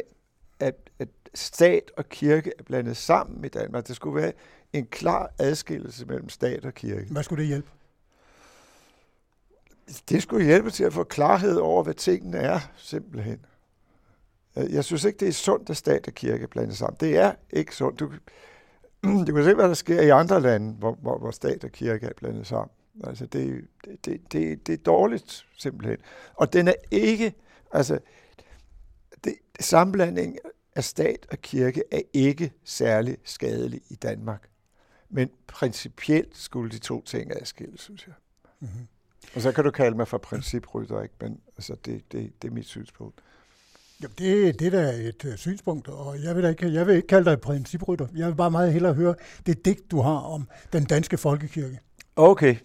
at, 0.60 0.76
at 1.00 1.08
stat 1.34 1.92
og 1.98 2.10
kirke 2.10 2.52
er 2.60 2.64
blandet 2.64 2.98
sammen 2.98 3.46
i 3.46 3.48
Danmark. 3.48 3.88
Der 3.88 3.94
skulle 3.94 4.22
være 4.22 4.32
en 4.74 4.86
klar 4.86 5.32
adskillelse 5.40 6.06
mellem 6.06 6.30
stat 6.30 6.66
og 6.66 6.74
kirke. 6.74 7.08
Hvad 7.12 7.24
skulle 7.24 7.42
det 7.42 7.48
hjælpe? 7.48 7.70
Det 10.10 10.24
skulle 10.24 10.46
hjælpe 10.46 10.70
til 10.70 10.84
at 10.84 10.94
få 10.94 11.04
klarhed 11.04 11.56
over, 11.56 11.84
hvad 11.84 11.94
tingene 11.94 12.38
er, 12.38 12.60
simpelthen. 12.78 13.46
Øh, 14.58 14.74
jeg 14.74 14.84
synes 14.84 15.04
ikke, 15.04 15.18
det 15.18 15.28
er 15.28 15.34
sundt, 15.34 15.70
at 15.70 15.78
stat 15.78 16.08
og 16.08 16.14
kirke 16.14 16.48
blandes 16.48 16.78
sammen. 16.78 16.98
Det 17.00 17.18
er 17.18 17.34
ikke 17.50 17.76
sundt. 17.76 18.00
Du, 18.00 18.12
du 19.28 19.34
kan 19.34 19.44
se, 19.44 19.54
hvad 19.54 19.68
der 19.68 19.74
sker 19.74 20.02
i 20.02 20.10
andre 20.10 20.42
lande, 20.42 20.74
hvor, 20.74 20.98
hvor, 21.02 21.18
hvor 21.18 21.32
stat 21.32 21.64
og 21.64 21.72
kirke 21.72 22.06
er 22.06 22.14
blandet 22.18 22.48
sammen. 22.48 22.70
Altså, 23.04 23.26
det, 23.26 23.68
det, 24.06 24.32
det, 24.32 24.68
det 24.68 24.74
er 24.74 24.84
dårligt, 24.84 25.46
simpelthen. 25.58 25.98
Og 26.34 26.54
den 26.54 26.68
er 26.68 26.74
ikke, 26.92 27.34
altså, 27.72 28.00
det, 29.24 29.34
sammenblanding 29.60 30.38
af 30.76 30.84
stat 30.84 31.26
og 31.32 31.38
kirke 31.38 31.84
er 31.92 32.02
ikke 32.14 32.54
særlig 32.64 33.18
skadelig 33.24 33.82
i 33.90 33.96
Danmark. 33.96 34.50
Men 35.10 35.30
principielt 35.48 36.38
skulle 36.38 36.72
de 36.72 36.78
to 36.78 37.02
ting 37.02 37.32
adskilles, 37.42 37.82
synes 37.82 38.08
jeg. 38.08 38.16
Mm-hmm. 38.60 38.88
Og 39.36 39.42
så 39.42 39.52
kan 39.52 39.64
du 39.64 39.72
kalde 39.72 39.98
mig 39.98 40.08
for 40.08 40.18
principrytter, 40.18 41.02
ikke? 41.02 41.16
men 41.22 41.40
altså, 41.58 41.76
det, 41.86 42.12
det, 42.12 42.42
det 42.42 42.48
er 42.48 42.52
mit 42.52 42.68
synspunkt. 42.68 43.22
Jamen, 44.02 44.16
det, 44.18 44.60
det 44.60 44.68
er 44.68 44.72
da 44.72 44.92
et 44.92 45.26
uh, 45.26 45.36
synspunkt, 45.36 45.88
og 45.88 46.24
jeg 46.24 46.36
vil, 46.36 46.44
da 46.44 46.50
ikke, 46.50 46.74
jeg 46.74 46.88
vil 46.88 46.96
ikke 46.96 47.08
kalde 47.08 47.30
dig 47.30 47.42
principrytter. 47.42 48.08
Jeg 48.16 48.28
vil 48.28 48.36
bare 48.36 48.52
meget 48.52 48.74
hellere 48.74 48.94
høre 48.94 49.16
det 49.46 49.66
digt, 49.66 49.92
du 49.92 50.02
har 50.02 50.18
om 50.18 50.50
den 50.74 50.86
danske 50.86 51.18
folkekirke. 51.18 51.80
Okay, 52.16 52.56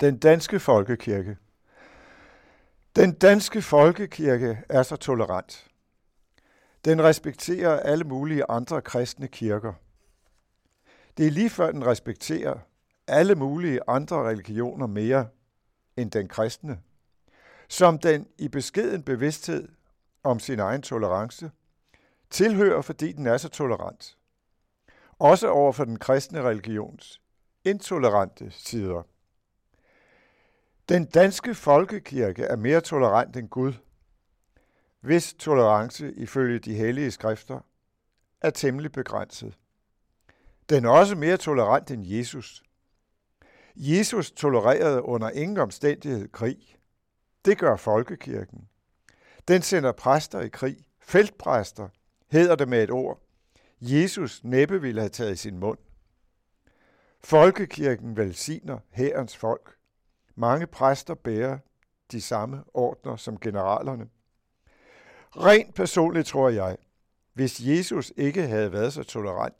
den 0.00 0.18
danske 0.18 0.60
folkekirke. 0.60 1.36
Den 2.96 3.12
danske 3.12 3.62
folkekirke 3.62 4.62
er 4.68 4.82
så 4.82 4.96
tolerant. 4.96 5.66
Den 6.84 7.02
respekterer 7.02 7.80
alle 7.80 8.04
mulige 8.04 8.44
andre 8.48 8.82
kristne 8.82 9.28
kirker. 9.28 9.72
Det 11.16 11.26
er 11.26 11.30
lige 11.30 11.50
før 11.50 11.72
den 11.72 11.86
respekterer 11.86 12.58
alle 13.08 13.34
mulige 13.34 13.80
andre 13.86 14.28
religioner 14.28 14.86
mere 14.86 15.26
end 16.00 16.10
den 16.10 16.28
kristne, 16.28 16.80
som 17.68 17.98
den 17.98 18.26
i 18.38 18.48
beskeden 18.48 19.02
bevidsthed 19.02 19.68
om 20.22 20.40
sin 20.40 20.60
egen 20.60 20.82
tolerance 20.82 21.50
tilhører, 22.30 22.82
fordi 22.82 23.12
den 23.12 23.26
er 23.26 23.36
så 23.36 23.48
tolerant. 23.48 24.16
Også 25.18 25.48
over 25.48 25.72
for 25.72 25.84
den 25.84 25.98
kristne 25.98 26.42
religions 26.42 27.20
intolerante 27.64 28.50
sider. 28.50 29.02
Den 30.88 31.04
danske 31.04 31.54
folkekirke 31.54 32.44
er 32.44 32.56
mere 32.56 32.80
tolerant 32.80 33.36
end 33.36 33.48
Gud, 33.48 33.72
hvis 35.00 35.34
tolerance 35.34 36.12
ifølge 36.12 36.58
de 36.58 36.74
hellige 36.74 37.10
skrifter 37.10 37.60
er 38.40 38.50
temmelig 38.50 38.92
begrænset. 38.92 39.58
Den 40.70 40.84
er 40.84 40.90
også 40.90 41.16
mere 41.16 41.36
tolerant 41.36 41.90
end 41.90 42.06
Jesus. 42.06 42.62
Jesus 43.76 44.30
tolererede 44.30 45.02
under 45.02 45.30
ingen 45.30 45.58
omstændighed 45.58 46.28
krig. 46.28 46.76
Det 47.44 47.58
gør 47.58 47.76
folkekirken. 47.76 48.68
Den 49.48 49.62
sender 49.62 49.92
præster 49.92 50.40
i 50.40 50.48
krig. 50.48 50.76
Feltpræster 51.00 51.88
hedder 52.30 52.54
det 52.54 52.68
med 52.68 52.82
et 52.82 52.90
ord. 52.90 53.22
Jesus 53.80 54.44
næppe 54.44 54.80
ville 54.80 55.00
have 55.00 55.08
taget 55.08 55.32
i 55.32 55.36
sin 55.36 55.58
mund. 55.58 55.78
Folkekirken 57.20 58.16
velsigner 58.16 58.78
herrens 58.90 59.36
folk. 59.36 59.76
Mange 60.34 60.66
præster 60.66 61.14
bærer 61.14 61.58
de 62.12 62.20
samme 62.20 62.62
ordner 62.74 63.16
som 63.16 63.38
generalerne. 63.38 64.08
Rent 65.30 65.74
personligt 65.74 66.26
tror 66.26 66.48
jeg, 66.48 66.76
hvis 67.32 67.60
Jesus 67.60 68.12
ikke 68.16 68.46
havde 68.46 68.72
været 68.72 68.92
så 68.92 69.02
tolerant, 69.02 69.54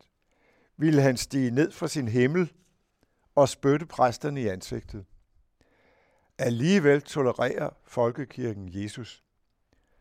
ville 0.77 1.03
han 1.03 1.17
stige 1.17 1.51
ned 1.51 1.71
fra 1.71 1.89
sin 1.89 2.09
himmel 2.09 2.53
og 3.41 3.49
spytte 3.49 3.87
præsterne 3.87 4.43
i 4.43 4.49
ansigtet. 4.49 5.05
Alligevel 6.39 7.03
tolererer 7.03 7.71
folkekirken 7.85 8.71
Jesus. 8.73 9.23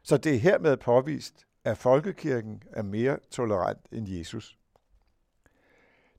Så 0.04 0.17
det 0.17 0.36
er 0.36 0.39
hermed 0.39 0.78
påvist, 0.78 1.45
at 1.63 1.78
folkekirken 1.78 2.63
er 2.71 2.82
mere 2.82 3.17
tolerant 3.32 3.80
end 3.91 4.10
Jesus. 4.10 4.58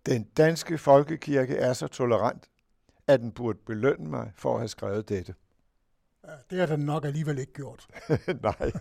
Den 0.07 0.25
danske 0.25 0.79
folkekirke 0.79 1.57
er 1.57 1.73
så 1.73 1.87
tolerant, 1.87 2.51
at 3.07 3.21
den 3.21 3.33
burde 3.33 3.59
belønne 3.67 4.11
mig 4.11 4.33
for 4.35 4.53
at 4.55 4.61
have 4.61 4.69
skrevet 4.69 5.09
dette. 5.09 5.35
Ja, 6.25 6.33
det 6.51 6.59
har 6.59 6.67
den 6.67 6.81
nok 6.87 7.05
alligevel 7.05 7.39
ikke 7.39 7.53
gjort. 7.53 7.87
Nej. 8.43 8.73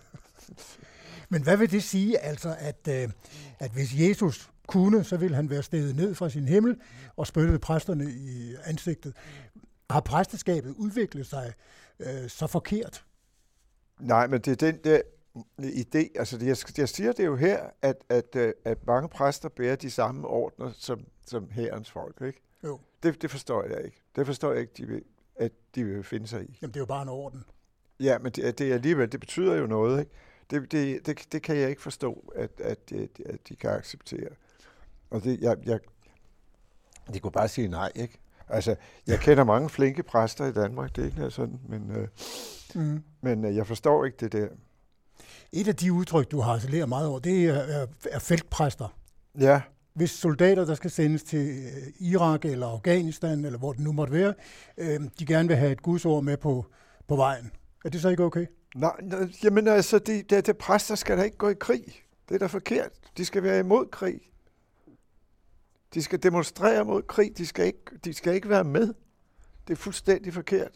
Men 1.28 1.42
hvad 1.42 1.56
vil 1.56 1.70
det 1.70 1.82
sige, 1.82 2.18
altså, 2.18 2.56
at, 2.58 2.88
øh, 2.88 3.10
at 3.58 3.70
hvis 3.70 3.94
Jesus 3.94 4.50
kunne, 4.70 5.04
så 5.04 5.16
ville 5.16 5.36
han 5.36 5.50
være 5.50 5.62
steget 5.62 5.96
ned 5.96 6.14
fra 6.14 6.28
sin 6.28 6.48
himmel 6.48 6.80
og 7.16 7.26
spyttet 7.26 7.60
præsterne 7.60 8.04
i 8.10 8.54
ansigtet. 8.64 9.16
Har 9.90 10.00
præsteskabet 10.00 10.74
udviklet 10.78 11.26
sig 11.26 11.52
øh, 12.00 12.28
så 12.28 12.46
forkert? 12.46 13.04
Nej, 14.00 14.26
men 14.26 14.40
det 14.40 14.62
er 14.62 14.72
den 14.72 14.78
der 14.84 15.00
idé, 15.60 16.18
altså 16.18 16.38
jeg, 16.42 16.56
jeg 16.78 16.88
siger 16.88 17.12
det 17.12 17.26
jo 17.26 17.36
her, 17.36 17.70
at, 17.82 17.96
at, 18.08 18.36
øh, 18.36 18.52
at 18.64 18.86
mange 18.86 19.08
præster 19.08 19.48
bærer 19.48 19.76
de 19.76 19.90
samme 19.90 20.28
ordner 20.28 20.72
som, 20.76 21.00
som 21.26 21.50
herrens 21.50 21.90
folk, 21.90 22.20
ikke? 22.20 22.40
Jo. 22.64 22.78
Det, 23.02 23.22
det 23.22 23.30
forstår 23.30 23.64
jeg 23.64 23.84
ikke. 23.84 24.02
Det 24.16 24.26
forstår 24.26 24.52
jeg 24.52 24.60
ikke, 24.60 24.72
de 24.76 24.86
vil, 24.86 25.02
at 25.36 25.52
de 25.74 25.84
vil 25.84 26.04
finde 26.04 26.26
sig 26.26 26.42
i. 26.42 26.58
Jamen, 26.62 26.74
det 26.74 26.76
er 26.76 26.80
jo 26.80 26.86
bare 26.86 27.02
en 27.02 27.08
orden. 27.08 27.44
Ja, 28.00 28.18
men 28.18 28.32
det, 28.32 28.58
det 28.58 28.72
alligevel, 28.72 29.12
det 29.12 29.20
betyder 29.20 29.54
jo 29.54 29.66
noget, 29.66 30.00
ikke? 30.00 30.12
Det, 30.50 30.72
det, 30.72 31.06
det, 31.06 31.32
det 31.32 31.42
kan 31.42 31.56
jeg 31.56 31.70
ikke 31.70 31.82
forstå, 31.82 32.32
at, 32.36 32.50
at, 32.60 32.92
at, 32.92 33.20
at 33.26 33.48
de 33.48 33.56
kan 33.56 33.70
acceptere. 33.70 34.28
Og 35.10 35.24
det, 35.24 35.40
jeg, 35.40 35.56
jeg, 35.66 35.80
de 37.14 37.18
kunne 37.18 37.32
bare 37.32 37.48
sige 37.48 37.68
nej, 37.68 37.92
ikke? 37.94 38.18
Altså, 38.48 38.76
jeg 39.06 39.18
kender 39.18 39.44
mange 39.44 39.68
flinke 39.68 40.02
præster 40.02 40.46
i 40.46 40.52
Danmark, 40.52 40.96
det 40.96 41.02
er 41.02 41.06
ikke 41.06 41.18
noget 41.18 41.32
sådan, 41.32 41.60
men, 41.68 41.90
øh, 41.90 42.08
mm. 42.74 43.02
men 43.20 43.44
øh, 43.44 43.56
jeg 43.56 43.66
forstår 43.66 44.04
ikke 44.04 44.16
det 44.20 44.32
der. 44.32 44.48
Et 45.52 45.68
af 45.68 45.76
de 45.76 45.92
udtryk, 45.92 46.30
du 46.30 46.40
har 46.40 46.52
harcelerer 46.52 46.86
meget 46.86 47.08
over, 47.08 47.18
det 47.18 47.44
er, 47.44 47.54
er, 47.54 47.86
er 48.10 48.18
feltpræster. 48.18 48.96
Ja. 49.40 49.60
Hvis 49.94 50.10
soldater, 50.10 50.64
der 50.64 50.74
skal 50.74 50.90
sendes 50.90 51.22
til 51.22 51.48
øh, 51.48 52.08
Irak 52.08 52.44
eller 52.44 52.66
Afghanistan, 52.66 53.44
eller 53.44 53.58
hvor 53.58 53.72
det 53.72 53.80
nu 53.80 53.92
måtte 53.92 54.12
være, 54.12 54.34
øh, 54.78 55.00
de 55.18 55.26
gerne 55.26 55.48
vil 55.48 55.56
have 55.56 55.72
et 55.72 55.82
gudsord 55.82 56.24
med 56.24 56.36
på, 56.36 56.66
på 57.08 57.16
vejen, 57.16 57.50
er 57.84 57.88
det 57.88 58.00
så 58.00 58.08
ikke 58.08 58.24
okay? 58.24 58.46
Nej, 58.74 58.92
jamen 59.44 59.68
altså, 59.68 59.98
de, 59.98 60.22
de, 60.22 60.40
de 60.40 60.54
præster 60.54 60.94
skal 60.94 61.18
da 61.18 61.22
ikke 61.22 61.36
gå 61.36 61.48
i 61.48 61.54
krig. 61.60 61.84
Det 62.28 62.34
er 62.34 62.38
da 62.38 62.46
forkert. 62.46 62.90
De 63.16 63.24
skal 63.24 63.42
være 63.42 63.58
imod 63.58 63.86
krig. 63.86 64.20
De 65.94 66.02
skal 66.02 66.22
demonstrere 66.22 66.84
mod 66.84 67.02
krig. 67.02 67.38
De 67.38 67.46
skal 67.46 67.66
ikke, 67.66 67.98
de 68.04 68.14
skal 68.14 68.34
ikke 68.34 68.48
være 68.48 68.64
med. 68.64 68.94
Det 69.68 69.72
er 69.72 69.76
fuldstændig 69.76 70.34
forkert. 70.34 70.72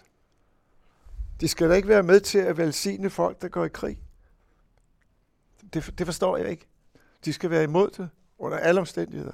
De 1.41 1.49
skal 1.49 1.71
da 1.71 1.75
ikke 1.75 1.89
være 1.89 2.03
med 2.03 2.21
til 2.21 2.39
at 2.39 2.57
velsigne 2.57 3.11
folk, 3.11 3.43
der 3.43 3.49
går 3.49 3.65
i 3.65 3.69
krig. 3.69 3.99
Det, 5.75 5.95
det 5.99 6.07
forstår 6.07 6.37
jeg 6.37 6.51
ikke. 6.51 6.67
De 7.25 7.33
skal 7.33 7.51
være 7.51 7.65
imod 7.65 7.91
det 7.91 8.09
under 8.39 8.59
alle 8.59 8.81
omstændigheder. 8.81 9.33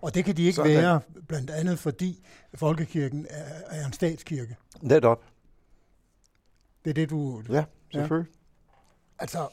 Og 0.00 0.14
det 0.14 0.24
kan 0.24 0.36
de 0.36 0.42
ikke 0.42 0.56
Sådan. 0.56 0.76
være, 0.76 1.00
blandt 1.28 1.50
andet 1.50 1.78
fordi 1.78 2.26
Folkekirken 2.54 3.26
er, 3.30 3.44
er 3.66 3.86
en 3.86 3.92
statskirke. 3.92 4.56
Netop. 4.80 5.24
Det 6.84 6.90
er 6.90 6.94
det, 6.94 7.10
du... 7.10 7.42
Ja, 7.48 7.64
selvfølgelig. 7.92 8.32
Ja. 8.32 8.76
Altså, 9.18 9.48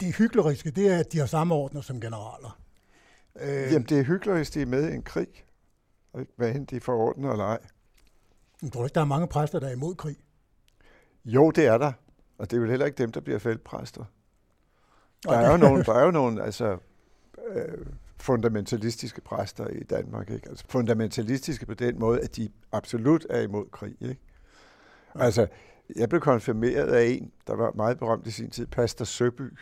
det 0.00 0.16
hykleriske, 0.16 0.70
det 0.70 0.88
er, 0.88 0.98
at 0.98 1.12
de 1.12 1.18
har 1.18 1.26
samme 1.26 1.54
ordner 1.54 1.80
som 1.80 2.00
generaler. 2.00 2.59
Øh, 3.40 3.72
Jamen, 3.72 3.82
det 3.88 3.98
er 3.98 4.02
hyggeligt, 4.02 4.36
hvis 4.36 4.50
de 4.50 4.62
er 4.62 4.66
med 4.66 4.90
i 4.90 4.94
en 4.94 5.02
krig. 5.02 5.28
Hvad 6.36 6.54
end 6.54 6.66
de 6.66 6.80
får 6.80 6.96
ordnet 6.96 7.30
eller 7.30 7.44
ej. 7.44 7.58
Jeg 8.62 8.72
tror 8.72 8.84
ikke, 8.84 8.94
der 8.94 9.00
er 9.00 9.04
mange 9.04 9.26
præster, 9.26 9.60
der 9.60 9.68
er 9.68 9.72
imod 9.72 9.94
krig. 9.94 10.16
Jo, 11.24 11.50
det 11.50 11.66
er 11.66 11.78
der. 11.78 11.92
Og 12.38 12.50
det 12.50 12.56
er 12.56 12.60
jo 12.60 12.66
heller 12.66 12.86
ikke 12.86 12.98
dem, 12.98 13.12
der 13.12 13.20
bliver 13.20 13.38
feltpræster. 13.38 14.04
Der 15.24 15.38
er 15.38 15.50
jo 15.50 15.56
nogle, 15.66 15.84
der 15.84 15.94
er 15.94 16.04
jo 16.04 16.10
nogle 16.10 16.42
altså, 16.42 16.78
øh, 17.52 17.86
fundamentalistiske 18.16 19.20
præster 19.20 19.66
i 19.66 19.82
Danmark. 19.82 20.30
Ikke? 20.30 20.48
Altså 20.48 20.64
fundamentalistiske 20.68 21.66
på 21.66 21.74
den 21.74 21.98
måde, 21.98 22.20
at 22.20 22.36
de 22.36 22.48
absolut 22.72 23.26
er 23.30 23.40
imod 23.40 23.66
krig. 23.72 23.96
Ikke? 24.00 24.20
Altså, 25.14 25.46
jeg 25.96 26.08
blev 26.08 26.20
konfirmeret 26.20 26.92
af 26.92 27.04
en, 27.04 27.32
der 27.46 27.54
var 27.54 27.72
meget 27.72 27.98
berømt 27.98 28.26
i 28.26 28.30
sin 28.30 28.50
tid, 28.50 28.66
Pastor 28.66 29.04
Søby. 29.04 29.58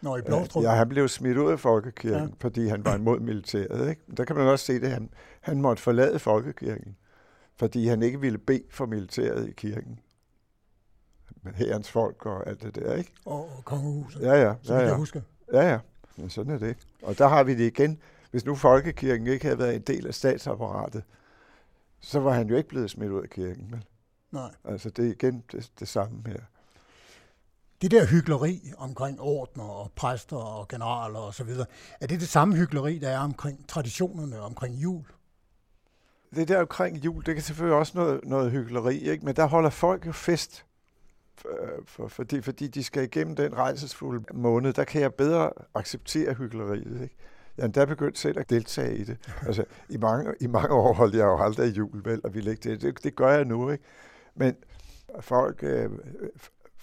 Nå, 0.00 0.16
i 0.16 0.22
Blåstrup. 0.22 0.64
Ja, 0.64 0.70
han 0.70 0.88
blev 0.88 1.08
smidt 1.08 1.38
ud 1.38 1.50
af 1.50 1.60
folkekirken, 1.60 2.28
ja. 2.28 2.34
fordi 2.40 2.68
han 2.68 2.84
var 2.84 2.94
imod 2.94 3.20
militæret. 3.20 3.90
Ikke? 3.90 4.02
Der 4.16 4.24
kan 4.24 4.36
man 4.36 4.48
også 4.48 4.64
se 4.64 4.80
det, 4.80 4.90
han, 4.90 5.10
han 5.40 5.60
måtte 5.60 5.82
forlade 5.82 6.18
folkekirken, 6.18 6.96
fordi 7.56 7.86
han 7.86 8.02
ikke 8.02 8.20
ville 8.20 8.38
bede 8.38 8.62
for 8.70 8.86
militæret 8.86 9.48
i 9.48 9.52
kirken. 9.52 10.00
Med 11.42 11.52
herrens 11.52 11.90
folk 11.90 12.26
og 12.26 12.48
alt 12.48 12.62
det 12.62 12.74
der, 12.74 12.94
ikke? 12.94 13.12
Og, 13.24 13.62
kongehuset, 13.64 14.20
ja, 14.20 14.32
ja, 14.32 14.54
ja, 14.68 14.74
ja. 14.74 14.78
jeg 14.78 14.94
husker. 14.94 15.20
Ja, 15.52 15.70
ja. 15.70 15.78
Men 16.16 16.30
sådan 16.30 16.52
er 16.52 16.58
det. 16.58 16.76
Og 17.02 17.18
der 17.18 17.28
har 17.28 17.44
vi 17.44 17.54
det 17.54 17.66
igen. 17.66 17.98
Hvis 18.30 18.44
nu 18.44 18.54
folkekirken 18.54 19.26
ikke 19.26 19.44
havde 19.44 19.58
været 19.58 19.74
en 19.74 19.80
del 19.80 20.06
af 20.06 20.14
statsapparatet, 20.14 21.04
så 22.00 22.20
var 22.20 22.32
han 22.32 22.48
jo 22.48 22.56
ikke 22.56 22.68
blevet 22.68 22.90
smidt 22.90 23.10
ud 23.10 23.22
af 23.22 23.30
kirken. 23.30 23.72
Vel? 23.72 23.84
Nej. 24.30 24.50
Altså 24.64 24.90
det 24.90 25.06
er 25.06 25.10
igen 25.10 25.44
det, 25.52 25.70
det 25.80 25.88
samme 25.88 26.22
her. 26.26 26.40
Det 27.82 27.90
der 27.90 28.06
hyggeleri 28.06 28.72
omkring 28.78 29.20
ordner 29.20 29.64
og 29.64 29.92
præster 29.96 30.36
og 30.36 30.68
generaler 30.68 31.18
og 31.18 31.34
så 31.34 31.44
videre, 31.44 31.66
er 32.00 32.06
det 32.06 32.20
det 32.20 32.28
samme 32.28 32.56
hyggeleri, 32.56 32.98
der 32.98 33.08
er 33.08 33.18
omkring 33.18 33.68
traditionerne, 33.68 34.40
omkring 34.40 34.74
jul? 34.74 35.04
Det 36.34 36.48
der 36.48 36.60
omkring 36.60 36.96
jul, 37.04 37.24
det 37.26 37.34
kan 37.34 37.44
selvfølgelig 37.44 37.78
også 37.78 37.92
noget, 37.98 38.20
noget 38.24 38.50
hyggeleri, 38.50 38.98
ikke? 38.98 39.24
men 39.24 39.36
der 39.36 39.46
holder 39.46 39.70
folk 39.70 40.06
jo 40.06 40.12
fest, 40.12 40.64
for, 41.36 41.48
for, 41.86 42.08
fordi, 42.08 42.40
fordi 42.40 42.68
de 42.68 42.84
skal 42.84 43.02
igennem 43.02 43.36
den 43.36 43.56
rejsesfulde 43.56 44.24
måned. 44.34 44.72
Der 44.72 44.84
kan 44.84 45.00
jeg 45.00 45.14
bedre 45.14 45.50
acceptere 45.74 46.34
hyggeleriet. 46.34 47.02
Ikke? 47.02 47.16
Jeg 47.56 47.62
er 47.62 47.66
endda 47.66 47.84
begyndt 47.84 48.18
selv 48.18 48.38
at 48.38 48.50
deltage 48.50 48.96
i 48.96 49.04
det. 49.04 49.18
Altså, 49.46 49.64
i, 49.88 49.96
mange, 49.96 50.34
I 50.40 50.46
mange 50.46 50.74
år 50.74 50.92
holdt 50.92 51.14
jeg 51.14 51.24
jo 51.24 51.44
aldrig 51.44 51.76
jul, 51.76 52.04
vel, 52.04 52.20
og 52.24 52.34
vi 52.34 52.38
ikke 52.38 52.70
det. 52.70 52.82
det. 52.82 53.04
Det 53.04 53.16
gør 53.16 53.30
jeg 53.30 53.44
nu, 53.44 53.70
ikke? 53.70 53.84
Men 54.34 54.56
folk 55.20 55.62
øh, 55.62 55.90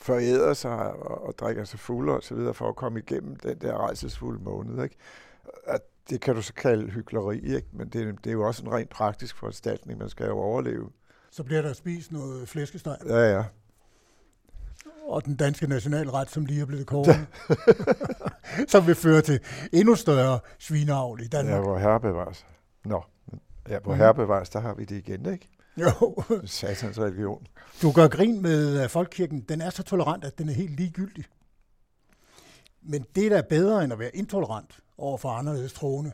foræder 0.04 0.54
sig 0.54 0.94
og, 0.94 1.28
og 1.28 1.34
drikker 1.38 1.64
sig 1.64 1.80
fulde 1.80 2.14
og 2.14 2.24
så 2.24 2.36
videre 2.36 2.54
for 2.54 2.70
at 2.70 2.76
komme 2.76 3.00
igennem 3.00 3.36
den 3.36 3.58
der 3.58 3.78
rejsesfulde 3.78 4.44
måned. 4.44 4.84
Ikke? 4.84 4.96
At 5.68 5.82
det 6.10 6.22
kan 6.22 6.36
du 6.36 6.42
så 6.42 6.54
kalde 6.54 6.92
hyggeleri, 6.92 7.56
ikke? 7.56 7.68
men 7.72 7.90
det, 7.90 8.16
det 8.24 8.30
er 8.30 8.34
jo 8.34 8.48
også 8.48 8.64
en 8.64 8.72
rent 8.72 8.90
praktisk 8.90 9.38
foranstaltning. 9.38 10.00
Man 10.00 10.10
skal 10.10 10.26
jo 10.26 10.38
overleve. 10.38 10.90
Så 11.32 11.44
bliver 11.44 11.62
der 11.62 11.74
spist 11.74 12.12
noget 12.12 12.50
flæskesteg? 12.50 12.98
Ja, 13.06 13.36
ja. 13.36 13.44
Og 15.08 15.26
den 15.26 15.36
danske 15.36 15.68
nationalret, 15.68 16.30
som 16.30 16.46
lige 16.46 16.62
er 16.62 16.66
blevet 16.66 16.88
kåret. 16.88 17.28
som 18.72 18.88
vil 18.88 18.96
føre 18.96 19.22
til 19.22 19.40
endnu 19.74 19.96
større 19.96 20.40
svineavl 20.60 21.22
i 21.22 21.28
Danmark. 21.28 21.56
Ja, 21.56 21.62
hvor 21.62 21.78
herre 21.78 22.00
bevares. 22.00 22.46
Nå, 22.86 23.04
ja, 23.70 23.80
hvor 23.80 23.94
mm. 23.94 24.00
herre 24.00 24.14
bevares, 24.14 24.50
der 24.50 24.60
har 24.60 24.74
vi 24.74 24.86
det 24.86 24.96
igen, 24.96 25.26
ikke? 25.34 25.50
Jo. 25.78 26.24
Satans 26.46 27.00
religion. 27.00 27.48
Du 27.82 27.92
gør 27.92 28.08
grin 28.08 28.42
med 28.42 28.90
folkekirken. 28.90 29.42
Den 29.42 29.62
er 29.62 29.70
så 29.70 29.84
tolerant, 29.84 30.24
at 30.24 30.38
den 30.38 30.50
er 30.50 30.54
helt 30.54 30.76
ligegyldig. 30.76 31.26
Men 32.82 33.06
det 33.16 33.32
der 33.32 33.38
er 33.38 33.42
bedre 33.42 33.84
end 33.84 33.94
at 33.94 34.00
være 34.00 34.16
intolerant 34.16 34.80
over 34.98 35.18
for 35.18 35.30
anderledes 35.30 35.74
troende. 35.74 36.12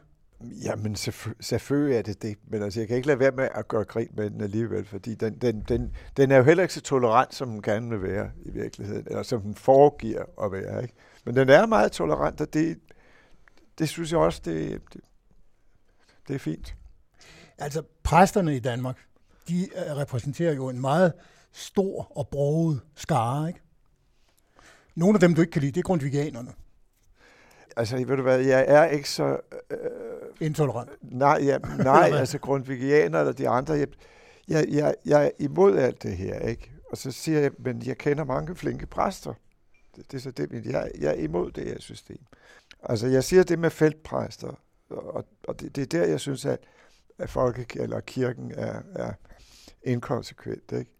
Jamen, 0.64 0.96
selvfølgelig 1.42 1.98
er 1.98 2.02
det 2.02 2.22
det. 2.22 2.38
Men 2.48 2.64
altså, 2.64 2.80
jeg 2.80 2.88
kan 2.88 2.98
ikke 2.98 3.08
lade 3.08 3.20
være 3.20 3.32
med 3.32 3.50
at 3.56 3.68
gøre 3.68 3.84
grin 3.84 4.10
med 4.14 4.30
den 4.30 4.42
alligevel, 4.42 4.86
fordi 4.86 5.16
den, 5.16 5.38
den, 5.38 5.62
den, 5.62 5.96
den 6.18 6.32
er 6.32 6.38
jo 6.38 6.44
heller 6.44 6.64
ikke 6.64 6.74
så 6.74 6.82
tolerant, 6.82 7.36
som 7.36 7.50
den 7.50 7.62
gerne 7.62 7.90
vil 7.90 8.02
være 8.02 8.32
i 8.46 8.52
virkeligheden, 8.52 9.08
eller 9.08 9.24
som 9.24 9.42
den 9.42 9.56
foregiver 9.56 10.44
at 10.44 10.52
være. 10.52 10.82
Ikke? 10.82 10.94
Men 11.26 11.36
den 11.36 11.50
er 11.50 11.66
meget 11.66 11.92
tolerant, 11.92 12.42
og 12.42 12.54
det, 12.54 12.80
det 13.80 13.90
synes 13.90 14.12
jeg 14.12 14.20
også, 14.20 14.42
det, 14.46 14.82
det, 14.94 15.02
det 16.28 16.36
er 16.36 16.40
fint. 16.40 16.76
Altså, 17.58 17.84
præsterne 18.04 18.56
i 18.56 18.60
Danmark, 18.60 18.98
de 19.50 19.62
øh, 19.64 19.98
repræsenterer 19.98 20.54
jo 20.54 20.70
en 20.70 20.82
meget 20.82 21.14
stor 21.52 22.12
og 22.18 22.28
broget 22.28 22.82
skare, 22.96 23.48
ikke? 23.48 23.62
Nogle 24.96 25.16
af 25.16 25.20
dem, 25.20 25.36
du 25.36 25.42
ikke 25.42 25.52
kan 25.52 25.62
lide, 25.62 25.72
det 25.72 25.80
er 25.80 25.84
grundvigianerne. 25.84 26.54
Altså, 27.78 27.96
ved 27.96 28.18
du 28.18 28.22
hvad, 28.22 28.40
jeg 28.40 28.66
er 28.68 28.86
ikke 28.86 29.10
så... 29.10 29.38
Øh, 29.72 29.78
Intolerant? 30.40 30.90
Nej, 31.02 31.40
ja, 31.44 31.58
nej 31.58 32.12
altså 32.20 32.40
grundvigianer 32.40 33.20
eller 33.20 33.34
de 33.34 33.50
andre, 33.50 33.74
jeg, 33.74 33.88
jeg, 34.48 34.66
jeg, 34.70 34.96
jeg 35.06 35.26
er 35.26 35.30
imod 35.40 35.78
alt 35.78 36.04
det 36.04 36.18
her, 36.18 36.40
ikke? 36.40 36.72
Og 36.92 36.98
så 36.98 37.12
siger 37.12 37.40
jeg, 37.40 37.52
men 37.60 37.82
jeg 37.86 37.98
kender 37.98 38.24
mange 38.24 38.56
flinke 38.56 38.86
præster. 38.86 39.34
Det, 39.96 40.12
det 40.12 40.18
er 40.18 40.22
så 40.22 40.32
det, 40.32 40.52
men 40.52 40.66
jeg, 40.66 40.92
jeg 41.00 41.10
er 41.10 41.24
imod 41.24 41.52
det 41.52 41.64
her 41.64 41.80
system. 41.80 42.22
Altså, 42.84 43.08
jeg 43.08 43.24
siger 43.24 43.44
det 43.44 43.60
med 43.60 43.70
feltpræster, 43.70 44.60
og, 44.90 45.26
og 45.48 45.60
det, 45.60 45.76
det 45.76 45.82
er 45.82 46.00
der, 46.00 46.06
jeg 46.06 46.20
synes, 46.20 46.46
at, 46.46 46.60
at 47.18 47.30
folke, 47.30 47.82
eller 47.82 48.00
kirken 48.00 48.52
er, 48.52 48.82
er 48.96 49.14
inkonsekvent, 49.90 50.72
ikke? 50.72 50.92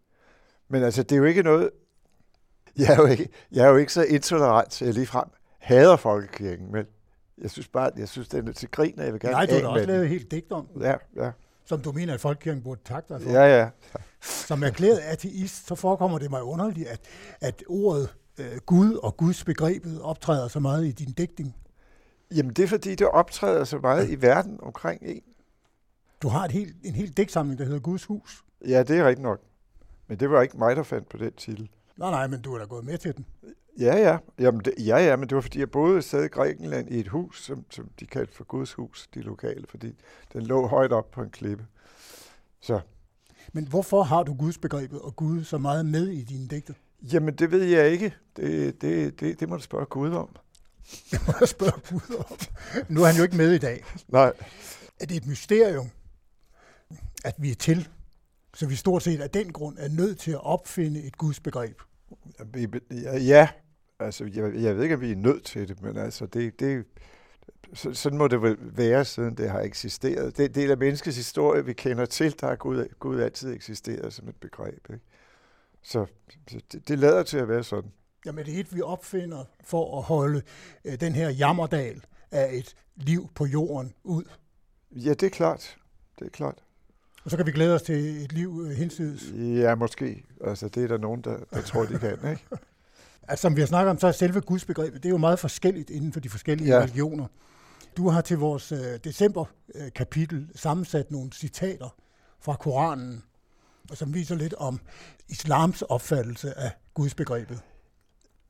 Men 0.68 0.82
altså, 0.82 1.02
det 1.02 1.12
er 1.12 1.16
jo 1.16 1.24
ikke 1.24 1.42
noget... 1.42 1.70
Jeg 2.78 2.92
er 2.92 2.96
jo 2.96 3.06
ikke, 3.06 3.28
jeg 3.52 3.64
er 3.64 3.68
jo 3.68 3.76
ikke 3.76 3.92
så 3.92 4.02
intolerant, 4.02 4.74
så 4.74 4.84
jeg 4.84 4.94
ligefrem 4.94 5.28
hader 5.58 5.96
folkekirken, 5.96 6.72
men 6.72 6.86
jeg 7.38 7.50
synes 7.50 7.68
bare, 7.68 7.90
jeg 7.96 8.08
synes, 8.08 8.28
den 8.28 8.48
er 8.48 8.52
til 8.52 8.70
grin, 8.70 8.98
og 8.98 9.04
jeg 9.04 9.12
vil 9.12 9.20
gerne 9.20 9.32
Nej, 9.32 9.46
du 9.46 9.54
har 9.54 9.68
også 9.68 9.86
lavet 9.86 10.08
helt 10.08 10.30
digt 10.30 10.52
om 10.52 10.66
Ja, 10.80 10.94
ja. 11.16 11.30
Som 11.64 11.80
du 11.80 11.92
mener, 11.92 12.14
at 12.14 12.20
folkekirken 12.20 12.62
burde 12.62 12.80
takke 12.84 13.14
dig 13.14 13.22
for. 13.22 13.30
Ja, 13.30 13.58
ja. 13.58 13.68
Som 14.20 14.62
erklæret 14.62 14.98
ateist, 14.98 15.66
så 15.66 15.74
forekommer 15.74 16.18
det 16.18 16.30
mig 16.30 16.42
underligt, 16.42 16.88
at, 16.88 17.00
at 17.40 17.64
ordet 17.68 18.14
øh, 18.38 18.56
Gud 18.66 18.94
og 18.94 19.16
Guds 19.16 19.44
begrebet 19.44 20.00
optræder 20.02 20.48
så 20.48 20.60
meget 20.60 20.86
i 20.86 20.92
din 20.92 21.12
digtning. 21.12 21.56
Jamen, 22.34 22.52
det 22.52 22.62
er 22.62 22.68
fordi, 22.68 22.94
det 22.94 23.06
optræder 23.06 23.64
så 23.64 23.78
meget 23.78 24.08
ja. 24.08 24.12
i 24.12 24.22
verden 24.22 24.58
omkring 24.62 25.02
en. 25.02 25.22
Du 26.22 26.28
har 26.28 26.44
et 26.44 26.52
helt, 26.52 26.76
en 26.84 26.94
helt 26.94 27.16
digtsamling, 27.16 27.58
der 27.58 27.64
hedder 27.64 27.80
Guds 27.80 28.04
hus. 28.04 28.44
Ja, 28.68 28.82
det 28.82 28.98
er 28.98 29.06
rigtigt 29.06 29.22
nok. 29.22 29.40
Men 30.06 30.20
det 30.20 30.30
var 30.30 30.42
ikke 30.42 30.58
mig, 30.58 30.76
der 30.76 30.82
fandt 30.82 31.08
på 31.08 31.16
den 31.16 31.32
titel. 31.32 31.70
Nej, 31.96 32.10
nej, 32.10 32.26
men 32.26 32.40
du 32.40 32.54
er 32.54 32.58
da 32.58 32.64
gået 32.64 32.84
med 32.84 32.98
til 32.98 33.16
den. 33.16 33.26
Ja, 33.78 33.96
ja. 33.96 34.18
Jamen, 34.38 34.60
det, 34.64 34.74
ja, 34.78 34.98
ja, 34.98 35.16
men 35.16 35.28
det 35.28 35.34
var 35.34 35.40
fordi, 35.40 35.58
jeg 35.58 35.96
et 35.96 36.04
sted 36.04 36.24
i 36.24 36.28
Grækenland 36.28 36.90
i 36.90 37.00
et 37.00 37.08
hus, 37.08 37.44
som, 37.44 37.64
som 37.70 37.90
de 38.00 38.06
kaldte 38.06 38.34
for 38.34 38.44
Guds 38.44 38.72
hus, 38.72 39.08
de 39.14 39.20
lokale, 39.20 39.66
fordi 39.68 39.94
den 40.32 40.46
lå 40.46 40.66
højt 40.66 40.92
op 40.92 41.10
på 41.10 41.22
en 41.22 41.30
klippe. 41.30 41.66
Så. 42.60 42.80
Men 43.52 43.66
hvorfor 43.66 44.02
har 44.02 44.22
du 44.22 44.34
Guds 44.34 44.58
begrebet 44.58 45.00
og 45.00 45.16
Gud 45.16 45.44
så 45.44 45.58
meget 45.58 45.86
med 45.86 46.08
i 46.08 46.22
dine 46.22 46.48
digte? 46.48 46.74
Jamen, 47.02 47.34
det 47.34 47.50
ved 47.50 47.62
jeg 47.62 47.88
ikke. 47.88 48.14
Det, 48.36 48.82
det, 48.82 49.20
det, 49.20 49.40
det 49.40 49.48
må 49.48 49.56
du 49.56 49.62
spørge 49.62 49.86
Gud 49.86 50.10
om. 50.10 50.36
Det 51.10 51.20
må 51.26 51.32
jeg 51.40 51.48
spørge 51.48 51.80
Gud 51.90 52.16
om. 52.30 52.36
Nu 52.88 53.02
er 53.02 53.06
han 53.06 53.16
jo 53.16 53.22
ikke 53.22 53.36
med 53.36 53.52
i 53.52 53.58
dag. 53.58 53.84
Nej. 54.08 54.32
Er 55.00 55.06
det 55.06 55.16
et 55.16 55.26
mysterium, 55.26 55.90
at 57.24 57.34
vi 57.38 57.50
er 57.50 57.54
til, 57.54 57.88
så 58.54 58.66
vi 58.66 58.74
stort 58.74 59.02
set 59.02 59.20
af 59.20 59.30
den 59.30 59.52
grund 59.52 59.78
er 59.78 59.88
nødt 59.88 60.18
til 60.18 60.30
at 60.30 60.44
opfinde 60.44 61.02
et 61.02 61.18
Guds 61.18 61.40
begreb? 61.40 61.80
Ja, 63.04 63.48
altså 63.98 64.24
jeg, 64.24 64.54
jeg 64.54 64.76
ved 64.76 64.82
ikke, 64.82 64.94
om 64.94 65.00
vi 65.00 65.12
er 65.12 65.16
nødt 65.16 65.44
til 65.44 65.68
det, 65.68 65.82
men 65.82 65.96
altså 65.96 66.26
det, 66.26 66.60
det, 66.60 66.84
så, 67.74 67.94
sådan 67.94 68.18
må 68.18 68.28
det 68.28 68.42
vel 68.42 68.56
være, 68.60 69.04
siden 69.04 69.36
det 69.36 69.50
har 69.50 69.60
eksisteret. 69.60 70.36
Det 70.36 70.44
er 70.44 70.48
del 70.48 70.70
af 70.70 70.78
menneskets 70.78 71.16
historie, 71.16 71.64
vi 71.64 71.72
kender 71.72 72.06
til, 72.06 72.40
der 72.40 72.46
har 72.46 72.56
Gud, 72.56 72.88
Gud 72.98 73.20
altid 73.20 73.52
eksisteret 73.52 74.12
som 74.12 74.28
et 74.28 74.36
begreb. 74.36 74.90
Ikke? 74.90 75.04
Så, 75.82 76.06
så 76.50 76.60
det, 76.72 76.88
det 76.88 76.98
lader 76.98 77.22
til 77.22 77.38
at 77.38 77.48
være 77.48 77.64
sådan. 77.64 77.92
Jamen 78.26 78.46
det 78.46 78.56
er 78.56 78.60
et, 78.60 78.74
vi 78.74 78.80
opfinder 78.80 79.44
for 79.64 79.98
at 79.98 80.04
holde 80.04 80.42
øh, 80.84 81.00
den 81.00 81.14
her 81.14 81.30
jammerdal 81.30 82.04
af 82.30 82.54
et 82.54 82.74
liv 82.96 83.28
på 83.34 83.46
jorden 83.46 83.94
ud. 84.04 84.24
Ja, 84.90 85.10
det 85.10 85.22
er 85.22 85.30
klart. 85.30 85.76
Det 86.18 86.26
er 86.26 86.30
klart. 86.30 86.64
Og 87.24 87.30
så 87.30 87.36
kan 87.36 87.46
vi 87.46 87.52
glæde 87.52 87.74
os 87.74 87.82
til 87.82 88.24
et 88.24 88.32
liv 88.32 88.64
øh, 88.66 88.76
hinsides. 88.76 89.32
Ja, 89.34 89.74
måske. 89.74 90.24
Altså, 90.44 90.68
det 90.68 90.84
er 90.84 90.88
der 90.88 90.98
nogen, 90.98 91.20
der, 91.20 91.36
der 91.54 91.62
tror, 91.62 91.84
de 91.84 91.98
kan, 91.98 92.30
ikke? 92.30 92.44
Altså, 93.28 93.42
som 93.42 93.56
vi 93.56 93.60
har 93.60 93.66
snakket 93.66 93.90
om, 93.90 93.98
så 93.98 94.06
er 94.06 94.12
selve 94.12 94.40
gudsbegrebet, 94.40 95.02
det 95.02 95.08
er 95.08 95.10
jo 95.10 95.16
meget 95.16 95.38
forskelligt 95.38 95.90
inden 95.90 96.12
for 96.12 96.20
de 96.20 96.28
forskellige 96.28 96.74
ja. 96.74 96.82
religioner. 96.82 97.26
Du 97.96 98.08
har 98.08 98.20
til 98.20 98.38
vores 98.38 98.72
øh, 98.72 98.78
december-kapitel 99.04 100.48
sammensat 100.54 101.10
nogle 101.10 101.32
citater 101.32 101.94
fra 102.40 102.54
Koranen, 102.54 103.22
og 103.90 103.96
som 103.96 104.14
viser 104.14 104.34
lidt 104.34 104.54
om 104.54 104.80
islams 105.28 105.82
opfattelse 105.82 106.58
af 106.58 106.70
gudsbegrebet. 106.94 107.60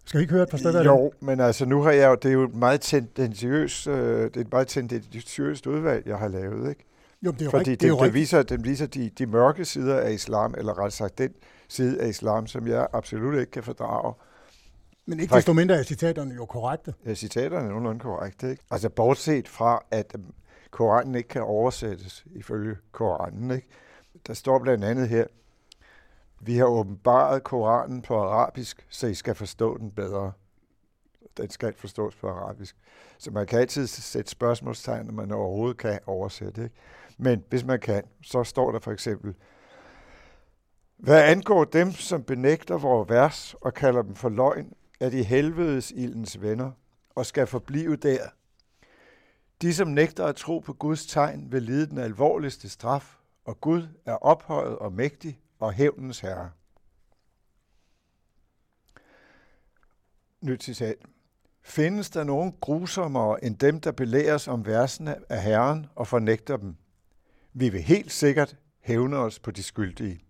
Skal 0.06 0.18
vi 0.18 0.22
ikke 0.22 0.33
høre 0.33 0.42
et 0.42 0.48
par 0.48 0.59
stykker 0.59 0.85
Jo, 0.85 1.04
af 1.06 1.11
men 1.20 1.40
altså 1.40 1.64
nu 1.64 1.83
har 1.83 1.90
jeg 1.90 2.09
jo, 2.09 2.14
det 2.14 2.28
er 2.28 2.33
jo 2.33 2.44
et 2.44 2.54
meget 2.54 2.80
tendentiøst, 2.80 3.87
øh, 3.87 4.24
det 4.24 4.37
er 4.37 4.40
et 4.40 4.52
meget 4.52 4.68
tendentiøst 4.68 5.66
udvalg, 5.66 6.06
jeg 6.06 6.18
har 6.18 6.28
lavet, 6.28 6.68
ikke? 6.68 6.85
Jo, 7.22 7.30
det 7.30 7.46
er 7.46 7.50
Fordi 7.50 7.70
det, 7.70 7.80
det, 7.80 7.90
det, 7.92 8.00
det 8.00 8.14
viser, 8.14 8.42
den 8.42 8.64
viser 8.64 8.87
de, 8.87 9.11
de 9.18 9.26
mørke 9.26 9.64
sider 9.64 10.00
af 10.00 10.12
islam, 10.12 10.54
eller 10.59 10.78
ret 10.78 10.92
sagt 10.92 11.18
den 11.18 11.35
side 11.68 12.02
af 12.02 12.09
islam, 12.09 12.46
som 12.46 12.66
jeg 12.66 12.88
absolut 12.92 13.38
ikke 13.38 13.50
kan 13.50 13.62
fordrage. 13.62 14.14
Men 15.06 15.20
ikke 15.20 15.35
desto 15.35 15.52
mindre 15.52 15.74
er 15.74 15.83
citaterne 15.83 16.35
jo 16.35 16.46
korrekte. 16.46 16.94
Ja, 17.06 17.14
citaterne 17.14 17.66
er 17.66 17.68
nogenlunde 17.68 18.00
korrekte. 18.00 18.50
Ikke? 18.50 18.62
Altså 18.70 18.88
bortset 18.88 19.48
fra, 19.48 19.83
at 19.90 20.12
øhm, 20.14 20.33
Koranen 20.70 21.14
ikke 21.14 21.28
kan 21.28 21.42
oversættes 21.42 22.24
ifølge 22.35 22.76
Koranen. 22.92 23.50
Ikke? 23.50 23.68
Der 24.26 24.35
står 24.35 24.59
blandt 24.59 24.85
andet 24.85 25.09
her, 25.09 25.24
vi 26.40 26.56
har 26.56 26.64
åbenbaret 26.64 27.44
Koranen 27.44 28.02
på 28.02 28.18
arabisk, 28.22 28.87
så 28.88 29.06
I 29.06 29.14
skal 29.14 29.35
forstå 29.35 29.78
den 29.78 29.90
bedre. 29.90 30.33
Den 31.37 31.50
skal 31.50 31.74
forstås 31.76 32.14
på 32.14 32.28
arabisk. 32.28 32.76
Så 33.18 33.30
man 33.30 33.46
kan 33.46 33.59
altid 33.59 33.87
sætte 33.87 34.30
spørgsmålstegn, 34.30 35.06
når 35.06 35.12
man 35.12 35.33
overhovedet 35.33 35.76
kan 35.76 35.98
oversætte. 36.06 36.62
Ikke? 36.64 36.74
Men 37.22 37.44
hvis 37.48 37.64
man 37.64 37.80
kan, 37.80 38.02
så 38.22 38.44
står 38.44 38.72
der 38.72 38.78
for 38.78 38.92
eksempel, 38.92 39.35
hvad 40.96 41.22
angår 41.22 41.64
dem, 41.64 41.92
som 41.92 42.22
benægter 42.22 42.78
vores 42.78 43.11
vers 43.11 43.54
og 43.61 43.74
kalder 43.74 44.02
dem 44.02 44.14
for 44.14 44.28
løgn, 44.28 44.72
er 45.00 45.11
de 45.11 45.22
helvedes 45.22 45.90
ildens 45.90 46.40
venner 46.40 46.70
og 47.14 47.26
skal 47.26 47.46
forblive 47.46 47.96
der. 47.96 48.28
De, 49.62 49.74
som 49.74 49.88
nægter 49.88 50.26
at 50.26 50.37
tro 50.37 50.59
på 50.59 50.72
Guds 50.72 51.06
tegn, 51.06 51.52
vil 51.52 51.62
lide 51.62 51.87
den 51.87 51.98
alvorligste 51.98 52.68
straf, 52.68 53.16
og 53.44 53.61
Gud 53.61 53.87
er 54.06 54.14
ophøjet 54.14 54.78
og 54.78 54.92
mægtig 54.92 55.40
og 55.59 55.72
hævnens 55.72 56.20
herre. 56.20 56.50
Nyt 60.40 60.62
citat. 60.62 60.96
Findes 61.62 62.11
der 62.11 62.24
nogen 62.24 62.54
grusommere 62.61 63.44
end 63.44 63.59
dem, 63.59 63.80
der 63.80 63.92
belæres 63.92 64.48
om 64.48 64.66
versene 64.66 65.33
af 65.33 65.42
Herren 65.42 65.87
og 65.94 66.06
fornægter 66.06 66.56
dem? 66.56 66.76
Vi 67.52 67.68
vil 67.68 67.82
helt 67.82 68.12
sikkert 68.12 68.56
hævne 68.80 69.16
os 69.16 69.38
på 69.38 69.50
de 69.50 69.62
skyldige. 69.62 70.24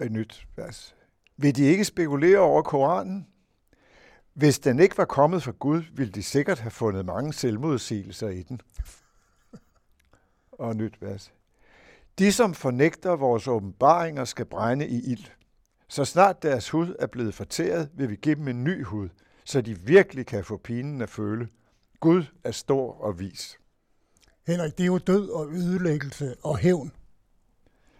Et 0.00 0.12
nyt 0.12 0.46
vers. 0.56 0.96
Vil 1.36 1.56
de 1.56 1.62
ikke 1.62 1.84
spekulere 1.84 2.38
over 2.38 2.62
Koranen? 2.62 3.26
Hvis 4.34 4.58
den 4.58 4.78
ikke 4.78 4.98
var 4.98 5.04
kommet 5.04 5.42
fra 5.42 5.52
Gud, 5.58 5.82
ville 5.92 6.12
de 6.12 6.22
sikkert 6.22 6.58
have 6.58 6.70
fundet 6.70 7.06
mange 7.06 7.32
selvmodsigelser 7.32 8.28
i 8.28 8.42
den. 8.42 8.60
Og 10.52 10.76
nyt 10.76 11.02
vers. 11.02 11.32
De, 12.18 12.32
som 12.32 12.54
fornægter 12.54 13.16
vores 13.16 13.48
åbenbaringer, 13.48 14.24
skal 14.24 14.44
brænde 14.44 14.88
i 14.88 15.10
ild. 15.12 15.24
Så 15.88 16.04
snart 16.04 16.42
deres 16.42 16.70
hud 16.70 16.96
er 16.98 17.06
blevet 17.06 17.34
fortæret, 17.34 17.90
vil 17.94 18.10
vi 18.10 18.16
give 18.16 18.34
dem 18.34 18.48
en 18.48 18.64
ny 18.64 18.84
hud, 18.84 19.08
så 19.44 19.60
de 19.60 19.80
virkelig 19.80 20.26
kan 20.26 20.44
få 20.44 20.56
pinen 20.56 21.02
at 21.02 21.10
føle. 21.10 21.48
Gud 22.00 22.24
er 22.44 22.50
stor 22.50 23.00
og 23.00 23.18
vis. 23.18 23.58
Henrik, 24.46 24.78
det 24.78 24.84
er 24.84 24.86
jo 24.86 24.98
død 24.98 25.30
og 25.30 25.48
ødelæggelse 25.52 26.36
og 26.42 26.58
hævn, 26.58 26.92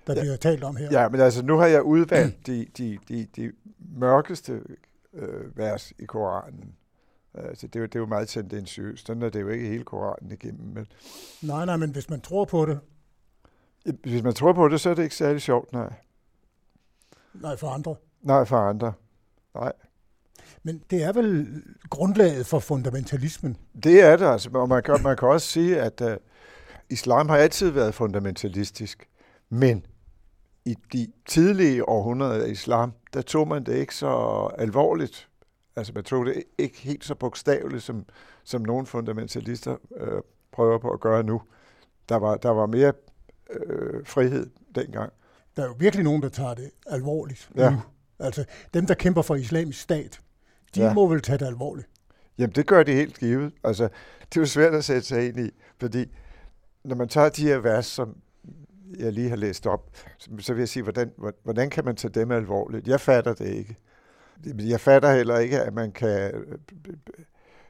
der 0.07 0.15
ja. 0.15 0.21
bliver 0.21 0.37
talt 0.37 0.65
om 0.65 0.77
her. 0.77 0.89
Ja, 0.93 1.09
men 1.09 1.21
altså 1.21 1.43
nu 1.43 1.57
har 1.57 1.67
jeg 1.67 1.83
udvalgt 1.83 2.47
de, 2.47 2.67
de, 2.79 2.99
de, 3.09 3.27
de 3.37 3.53
mørkeste 3.79 4.63
øh, 5.13 5.59
vers 5.59 5.93
i 5.99 6.05
Koranen. 6.05 6.75
Altså, 7.35 7.67
det, 7.67 7.77
er 7.77 7.81
jo, 7.81 7.87
det 7.87 7.95
er 7.95 8.01
jo 8.01 8.07
meget 8.07 8.29
tendensiøst. 8.29 9.07
Sådan 9.07 9.23
er 9.23 9.29
det 9.29 9.41
jo 9.41 9.49
ikke 9.49 9.67
hele 9.67 9.85
Koranen 9.85 10.33
igennem. 10.33 10.67
Men... 10.67 10.87
Nej, 11.43 11.65
nej, 11.65 11.77
men 11.77 11.91
hvis 11.91 12.11
man 12.11 12.21
tror 12.21 12.45
på 12.45 12.67
det. 12.67 12.81
Hvis 14.03 14.23
man 14.23 14.35
tror 14.35 14.53
på 14.53 14.69
det, 14.69 14.81
så 14.81 14.91
er 14.91 14.95
det 14.95 15.03
ikke 15.03 15.17
særlig 15.17 15.43
sjovt, 15.43 15.73
nej. 15.73 15.95
Nej, 17.35 17.57
for 17.57 17.69
andre. 17.69 17.97
Nej, 18.23 18.45
for 18.45 18.57
andre. 18.57 18.93
Nej. 19.55 19.73
Men 20.63 20.83
det 20.91 21.03
er 21.03 21.13
vel 21.13 21.63
grundlaget 21.91 22.47
for 22.47 22.59
fundamentalismen? 22.59 23.57
Det 23.83 24.01
er 24.01 24.17
det, 24.17 24.27
altså. 24.27 24.51
Og 24.55 24.69
man 24.69 24.83
kan, 24.83 25.03
man 25.03 25.17
kan 25.17 25.29
også 25.29 25.47
sige, 25.47 25.81
at 25.81 26.01
uh, 26.01 26.13
islam 26.91 27.29
har 27.29 27.37
altid 27.37 27.71
været 27.71 27.95
fundamentalistisk. 27.95 29.09
Men 29.49 29.87
i 30.65 30.77
de 30.93 31.07
tidlige 31.27 31.89
århundreder 31.89 32.45
af 32.45 32.49
islam, 32.49 32.93
der 33.15 33.23
tog 33.23 33.49
man 33.49 33.65
det 33.65 33.75
ikke 33.75 33.95
så 33.95 34.09
alvorligt. 34.59 35.29
Altså 35.77 35.93
man 35.93 36.05
tog 36.05 36.27
det 36.27 36.45
ikke 36.59 36.79
helt 36.79 37.05
så 37.05 37.15
bogstaveligt, 37.15 37.83
som, 37.83 38.05
som 38.45 38.63
nogle 38.63 38.87
fundamentalister 38.87 39.77
øh, 39.97 40.23
prøver 40.53 40.79
på 40.79 40.91
at 40.91 41.01
gøre 41.01 41.23
nu. 41.23 41.43
Der 42.09 42.17
var, 42.17 42.37
der 42.37 42.51
var 42.51 42.67
mere 42.67 42.93
øh, 43.51 44.07
frihed 44.07 44.51
dengang. 44.75 45.13
Der 45.57 45.63
er 45.63 45.67
jo 45.67 45.75
virkelig 45.79 46.05
nogen, 46.05 46.23
der 46.23 46.29
tager 46.29 46.55
det 46.55 46.71
alvorligt 46.87 47.51
ja. 47.57 47.71
nu. 47.71 47.81
Altså 48.19 48.45
dem, 48.75 48.87
der 48.87 48.95
kæmper 48.95 49.23
for 49.23 49.35
islamisk 49.35 49.81
stat, 49.81 50.21
de 50.75 50.83
ja. 50.83 50.93
må 50.93 51.07
vel 51.07 51.21
tage 51.21 51.39
det 51.39 51.47
alvorligt. 51.47 51.89
Jamen 52.39 52.55
det 52.55 52.67
gør 52.67 52.83
de 52.83 52.93
helt 52.93 53.19
givet. 53.19 53.53
Altså, 53.65 53.89
det 54.21 54.37
er 54.37 54.41
jo 54.41 54.47
svært 54.47 54.75
at 54.75 54.85
sætte 54.85 55.03
sig 55.03 55.27
ind 55.29 55.41
i, 55.41 55.51
fordi 55.81 56.07
når 56.85 56.97
man 56.97 57.09
tager 57.09 57.29
de 57.29 57.43
her 57.43 57.59
vers, 57.59 57.87
som 57.87 58.17
jeg 58.99 59.13
lige 59.13 59.29
har 59.29 59.37
læst 59.37 59.67
op, 59.67 59.97
så 60.39 60.55
vil 60.55 60.61
jeg 60.61 60.69
sige, 60.69 60.83
hvordan, 60.83 61.11
hvordan 61.43 61.71
kan 61.71 61.85
man 61.85 61.97
tage 61.97 62.13
dem 62.13 62.31
alvorligt? 62.31 62.89
Jeg 62.89 63.01
fatter 63.01 63.35
det 63.35 63.49
ikke. 63.49 63.77
Jeg 64.45 64.81
fatter 64.81 65.15
heller 65.15 65.39
ikke, 65.39 65.61
at 65.61 65.75
man 65.75 65.93
kan... 65.93 66.33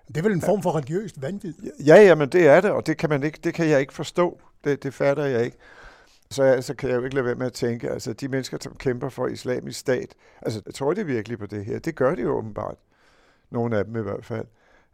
Det 0.08 0.16
er 0.16 0.22
vel 0.22 0.32
en 0.32 0.40
form 0.40 0.62
for 0.62 0.76
religiøst 0.76 1.22
vanvid? 1.22 1.54
Ja, 1.86 1.96
ja, 1.96 2.14
men 2.14 2.28
det 2.28 2.46
er 2.46 2.60
det, 2.60 2.70
og 2.70 2.86
det 2.86 2.96
kan, 2.96 3.08
man 3.08 3.22
ikke, 3.22 3.38
det 3.44 3.54
kan 3.54 3.68
jeg 3.68 3.80
ikke 3.80 3.92
forstå. 3.92 4.40
Det, 4.64 4.82
det 4.82 4.94
fatter 4.94 5.24
jeg 5.24 5.44
ikke. 5.44 5.56
Så, 6.30 6.44
jeg, 6.44 6.64
så 6.64 6.74
kan 6.74 6.90
jeg 6.90 6.96
jo 6.96 7.04
ikke 7.04 7.14
lade 7.14 7.26
være 7.26 7.34
med 7.34 7.46
at 7.46 7.52
tænke, 7.52 7.90
altså 7.90 8.12
de 8.12 8.28
mennesker, 8.28 8.58
som 8.60 8.74
kæmper 8.74 9.08
for 9.08 9.26
islamisk 9.26 9.80
stat, 9.80 10.14
altså 10.42 10.62
tror 10.74 10.94
de 10.94 11.06
virkelig 11.06 11.38
på 11.38 11.46
det 11.46 11.64
her? 11.64 11.78
Det 11.78 11.94
gør 11.94 12.14
de 12.14 12.22
jo 12.22 12.38
åbenbart. 12.38 12.76
Nogle 13.50 13.78
af 13.78 13.84
dem 13.84 13.96
i 13.96 14.02
hvert 14.02 14.24
fald. 14.24 14.46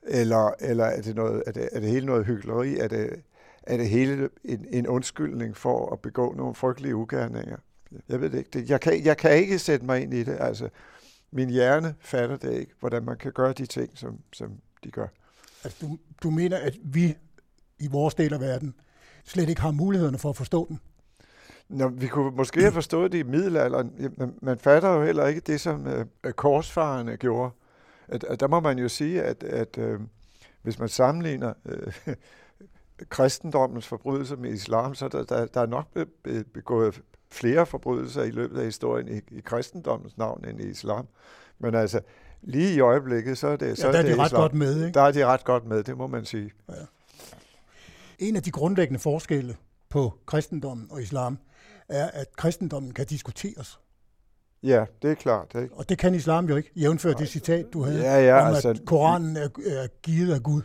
Eller, 0.02 0.50
eller 0.60 0.84
er, 0.84 1.02
det 1.02 1.16
noget, 1.16 1.42
er, 1.46 1.52
det, 1.52 1.68
er 1.72 1.80
det 1.80 1.88
hele 1.88 2.06
noget 2.06 2.26
hyggeleri? 2.26 2.78
Er 2.78 2.88
det, 2.88 3.22
er 3.62 3.76
det 3.76 3.88
hele 3.88 4.28
en, 4.44 4.66
en 4.70 4.86
undskyldning 4.86 5.56
for 5.56 5.92
at 5.92 6.00
begå 6.00 6.34
nogle 6.36 6.54
frygtelige 6.54 6.96
ugerninger? 6.96 7.56
Jeg 8.08 8.20
ved 8.20 8.30
det 8.30 8.38
ikke. 8.38 8.50
Det, 8.52 8.70
jeg, 8.70 8.80
kan, 8.80 9.04
jeg 9.04 9.16
kan 9.16 9.36
ikke 9.36 9.58
sætte 9.58 9.86
mig 9.86 10.02
ind 10.02 10.14
i 10.14 10.22
det. 10.22 10.36
Altså, 10.40 10.68
min 11.30 11.50
hjerne 11.50 11.94
fatter 12.00 12.36
det 12.36 12.52
ikke, 12.52 12.72
hvordan 12.80 13.04
man 13.04 13.16
kan 13.16 13.32
gøre 13.32 13.52
de 13.52 13.66
ting, 13.66 13.90
som, 13.94 14.18
som 14.32 14.52
de 14.84 14.90
gør. 14.90 15.06
Altså, 15.64 15.86
du, 15.86 15.98
du 16.22 16.30
mener, 16.30 16.58
at 16.58 16.74
vi 16.84 17.16
i 17.78 17.88
vores 17.88 18.14
del 18.14 18.34
af 18.34 18.40
verden 18.40 18.74
slet 19.24 19.48
ikke 19.48 19.60
har 19.60 19.70
mulighederne 19.70 20.18
for 20.18 20.30
at 20.30 20.36
forstå 20.36 20.66
den? 20.68 20.80
Nå, 21.68 21.88
vi 21.88 22.06
kunne 22.06 22.36
måske 22.36 22.60
have 22.60 22.72
forstået 22.72 23.12
det 23.12 23.18
i 23.18 23.22
middelalderen. 23.22 24.12
Man, 24.16 24.34
man 24.42 24.58
fatter 24.58 24.88
jo 24.88 25.04
heller 25.04 25.26
ikke 25.26 25.40
det, 25.40 25.60
som 25.60 25.86
øh, 25.86 26.32
korsfarerne 26.32 27.16
gjorde. 27.16 27.50
At, 28.08 28.24
at 28.24 28.40
der 28.40 28.48
må 28.48 28.60
man 28.60 28.78
jo 28.78 28.88
sige, 28.88 29.22
at, 29.22 29.42
at 29.42 29.78
øh, 29.78 30.00
hvis 30.62 30.78
man 30.78 30.88
sammenligner 30.88 31.52
øh, 31.66 31.92
kristendommens 33.08 33.86
forbrydelser 33.86 34.36
med 34.36 34.50
islam, 34.50 34.94
så 34.94 35.08
der, 35.08 35.24
der, 35.24 35.46
der 35.46 35.60
er 35.60 35.66
nok 35.66 35.86
begået 36.54 37.02
flere 37.30 37.66
forbrydelser 37.66 38.22
i 38.22 38.30
løbet 38.30 38.58
af 38.58 38.64
historien 38.64 39.08
i, 39.08 39.36
i 39.36 39.40
kristendommens 39.40 40.18
navn 40.18 40.44
end 40.48 40.60
i 40.60 40.66
islam. 40.66 41.06
Men 41.58 41.74
altså, 41.74 42.00
lige 42.42 42.74
i 42.74 42.80
øjeblikket, 42.80 43.38
så 43.38 43.48
er 43.48 43.56
det, 43.56 43.78
så 43.78 43.86
ja, 43.86 43.92
der 43.92 43.98
er 43.98 44.02
det, 44.02 44.16
de 44.16 44.20
ret 44.20 44.26
islam. 44.26 44.40
godt 44.40 44.54
med, 44.54 44.84
ikke? 44.84 44.94
Der 44.94 45.02
er 45.02 45.12
de 45.12 45.26
ret 45.26 45.44
godt 45.44 45.66
med, 45.66 45.82
det 45.82 45.96
må 45.96 46.06
man 46.06 46.24
sige. 46.24 46.50
Ja. 46.68 46.74
En 48.18 48.36
af 48.36 48.42
de 48.42 48.50
grundlæggende 48.50 49.00
forskelle 49.00 49.56
på 49.88 50.14
kristendommen 50.26 50.86
og 50.90 51.02
islam 51.02 51.38
er, 51.88 52.10
at 52.10 52.36
kristendommen 52.36 52.94
kan 52.94 53.06
diskuteres. 53.06 53.80
Ja, 54.64 54.84
det 55.02 55.10
er 55.10 55.14
klart. 55.14 55.54
Ikke? 55.54 55.74
Og 55.74 55.88
det 55.88 55.98
kan 55.98 56.14
islam 56.14 56.48
jo 56.48 56.56
ikke, 56.56 56.70
jævnfør 56.76 57.12
det 57.12 57.28
citat, 57.28 57.72
du 57.72 57.82
havde, 57.82 58.00
ja, 58.00 58.26
ja, 58.26 58.40
om 58.40 58.54
altså, 58.54 58.68
at 58.68 58.80
Koranen 58.86 59.36
er, 59.36 59.48
er 59.66 59.86
givet 60.02 60.34
af 60.34 60.42
Gud. 60.42 60.62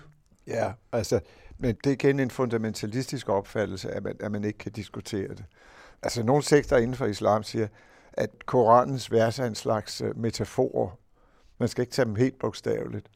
Ja, 0.48 0.72
altså, 0.92 1.20
men 1.58 1.76
det 1.84 1.90
er 1.90 1.94
igen 1.94 2.20
en 2.20 2.32
fundamentalistisk 2.32 3.30
opfattelse, 3.30 3.92
at 3.92 4.04
man, 4.04 4.16
at 4.20 4.32
man 4.32 4.44
ikke 4.44 4.58
kan 4.58 4.72
diskutere 4.72 5.28
det. 5.28 5.46
Altså, 6.04 6.24
nogle 6.24 6.44
sekter 6.44 6.78
inden 6.78 6.96
for 6.96 7.06
islam 7.06 7.44
siger, 7.44 7.68
at 8.14 8.46
Koranens 8.46 9.12
vers 9.12 9.40
er 9.40 9.46
en 9.46 9.56
slags 9.56 10.02
øh, 10.02 10.18
metaforer. 10.18 10.90
Man 11.58 11.70
skal 11.70 11.82
ikke 11.82 11.94
tage 11.94 12.06
dem 12.06 12.16
helt 12.16 12.40
bogstaveligt. 12.40 13.08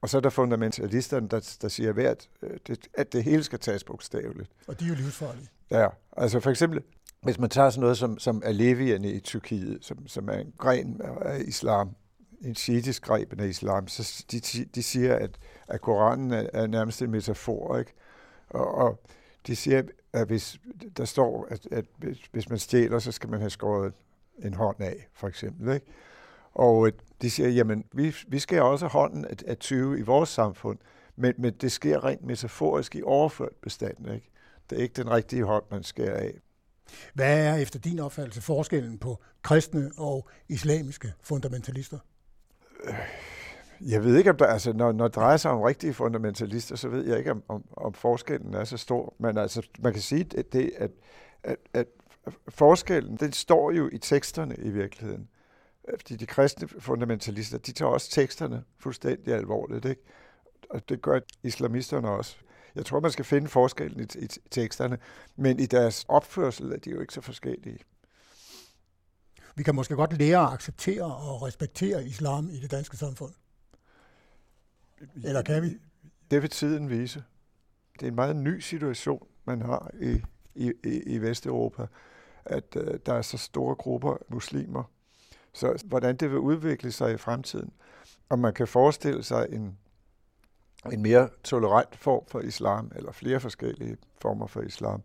Og 0.00 0.08
så 0.08 0.16
er 0.16 0.20
der 0.20 0.30
fundamentalisterne, 0.30 1.28
der, 1.28 1.56
der 1.62 1.68
siger, 1.68 2.10
at, 2.10 2.28
øh, 2.42 2.76
at 2.94 3.12
det 3.12 3.24
hele 3.24 3.42
skal 3.42 3.58
tages 3.58 3.84
bogstaveligt. 3.84 4.50
Og 4.68 4.80
de 4.80 4.84
er 4.84 4.88
jo 4.88 4.94
livsfarlige. 4.94 5.48
Ja, 5.70 5.88
altså 6.16 6.40
for 6.40 6.50
eksempel, 6.50 6.82
hvis 7.26 7.38
man 7.38 7.50
tager 7.50 7.70
sådan 7.70 7.80
noget 7.80 7.98
som, 7.98 8.18
som 8.18 8.42
Alevierne 8.44 9.12
i 9.12 9.20
Tyrkiet, 9.20 9.84
som, 9.84 10.08
som 10.08 10.28
er 10.28 10.38
en 10.38 10.52
gren 10.58 11.00
af 11.22 11.40
islam, 11.40 11.96
en 12.40 12.54
shiitisk 12.54 13.02
greb 13.02 13.40
af 13.40 13.46
islam, 13.46 13.88
så 13.88 14.24
de, 14.30 14.40
de 14.74 14.82
siger, 14.82 15.14
at, 15.16 15.30
at 15.68 15.80
Koranen 15.80 16.32
er, 16.32 16.46
er 16.52 16.66
nærmest 16.66 17.02
en 17.02 17.10
metafor, 17.10 17.78
ikke? 17.78 17.92
Og, 18.50 18.74
og 18.74 19.00
de 19.46 19.56
siger, 19.56 19.82
at 20.12 20.26
hvis 20.26 20.60
der 20.96 21.04
står, 21.04 21.46
at, 21.50 21.68
at 21.72 21.84
hvis, 21.98 22.18
hvis 22.32 22.48
man 22.48 22.58
stjæler, 22.58 22.98
så 22.98 23.12
skal 23.12 23.30
man 23.30 23.40
have 23.40 23.50
skåret 23.50 23.92
en 24.38 24.54
hånd 24.54 24.80
af, 24.80 25.08
for 25.14 25.28
eksempel, 25.28 25.74
ikke? 25.74 25.86
Og 26.54 26.86
øh, 26.86 26.92
de 27.22 27.30
siger, 27.30 27.48
jamen, 27.48 27.84
vi, 27.92 28.14
vi 28.28 28.38
skal 28.38 28.62
også 28.62 28.86
hånden 28.86 29.24
af, 29.24 29.36
af 29.46 29.56
20 29.56 29.98
i 29.98 30.02
vores 30.02 30.28
samfund, 30.28 30.78
men, 31.16 31.34
men 31.38 31.54
det 31.54 31.72
sker 31.72 32.04
rent 32.04 32.24
metaforisk 32.24 32.96
i 32.96 33.02
overført 33.02 33.56
bestand, 33.62 34.10
ikke? 34.14 34.30
Det 34.70 34.78
er 34.78 34.82
ikke 34.82 35.02
den 35.02 35.10
rigtige 35.10 35.44
hånd, 35.44 35.64
man 35.70 35.82
skærer 35.82 36.16
af. 36.16 36.34
Hvad 37.14 37.46
er 37.46 37.56
efter 37.56 37.78
din 37.78 37.98
opfattelse 37.98 38.42
forskellen 38.42 38.98
på 38.98 39.22
kristne 39.42 39.90
og 39.98 40.28
islamiske 40.48 41.12
fundamentalister? 41.22 41.98
Øh, 42.84 42.94
jeg 43.80 44.04
ved 44.04 44.16
ikke, 44.16 44.30
om 44.30 44.36
der, 44.36 44.46
altså, 44.46 44.72
når, 44.72 44.92
når 44.92 45.08
det 45.08 45.14
drejer 45.14 45.36
sig 45.36 45.50
om 45.50 45.60
rigtige 45.60 45.94
fundamentalister, 45.94 46.76
så 46.76 46.88
ved 46.88 47.06
jeg 47.06 47.18
ikke, 47.18 47.30
om, 47.30 47.42
om, 47.48 47.64
om 47.76 47.94
forskellen 47.94 48.54
er 48.54 48.64
så 48.64 48.76
stor. 48.76 49.14
Men 49.18 49.38
altså, 49.38 49.62
man 49.78 49.92
kan 49.92 50.02
sige, 50.02 50.26
at, 50.38 50.52
det, 50.52 50.72
at, 50.76 50.90
at, 51.42 51.56
at 51.72 51.86
forskellen, 52.48 53.16
den 53.16 53.32
står 53.32 53.70
jo 53.70 53.90
i 53.92 53.98
teksterne 53.98 54.56
i 54.56 54.70
virkeligheden. 54.70 55.28
Øh, 55.88 55.98
fordi 55.98 56.16
de 56.16 56.26
kristne 56.26 56.68
fundamentalister, 56.68 57.58
de 57.58 57.72
tager 57.72 57.90
også 57.90 58.10
teksterne 58.10 58.64
fuldstændig 58.78 59.34
alvorligt, 59.34 59.84
ikke? 59.84 60.02
Og 60.70 60.88
det 60.88 61.02
gør 61.02 61.20
islamisterne 61.42 62.08
også. 62.08 62.36
Jeg 62.76 62.86
tror, 62.86 63.00
man 63.00 63.10
skal 63.10 63.24
finde 63.24 63.48
forskellen 63.48 64.00
i, 64.00 64.24
i 64.24 64.28
teksterne, 64.50 64.98
men 65.36 65.60
i 65.60 65.66
deres 65.66 66.04
opførsel 66.08 66.72
er 66.72 66.76
de 66.76 66.90
jo 66.90 67.00
ikke 67.00 67.14
så 67.14 67.20
forskellige. 67.20 67.78
Vi 69.54 69.62
kan 69.62 69.74
måske 69.74 69.94
godt 69.94 70.18
lære 70.18 70.46
at 70.46 70.52
acceptere 70.52 71.16
og 71.16 71.42
respektere 71.42 72.04
islam 72.04 72.50
i 72.50 72.60
det 72.60 72.70
danske 72.70 72.96
samfund. 72.96 73.32
Eller 75.24 75.42
kan 75.42 75.62
vi? 75.62 75.78
Det 76.30 76.42
vil 76.42 76.50
tiden 76.50 76.90
vise. 76.90 77.24
Det 78.00 78.02
er 78.02 78.10
en 78.10 78.14
meget 78.14 78.36
ny 78.36 78.60
situation, 78.60 79.26
man 79.44 79.62
har 79.62 79.90
i, 80.00 80.22
i, 80.54 80.72
i 80.84 81.18
Vesteuropa, 81.18 81.86
at 82.44 82.76
uh, 82.76 82.94
der 83.06 83.14
er 83.14 83.22
så 83.22 83.38
store 83.38 83.74
grupper 83.74 84.16
muslimer. 84.28 84.82
Så 85.52 85.84
hvordan 85.84 86.16
det 86.16 86.30
vil 86.30 86.38
udvikle 86.38 86.92
sig 86.92 87.14
i 87.14 87.16
fremtiden, 87.16 87.72
om 88.28 88.38
man 88.38 88.54
kan 88.54 88.68
forestille 88.68 89.22
sig 89.22 89.46
en, 89.52 89.78
en 90.92 91.02
mere 91.02 91.28
tolerant 91.44 91.96
form 91.96 92.24
for 92.28 92.40
islam, 92.40 92.92
eller 92.96 93.12
flere 93.12 93.40
forskellige 93.40 93.96
former 94.20 94.46
for 94.46 94.60
islam, 94.60 95.02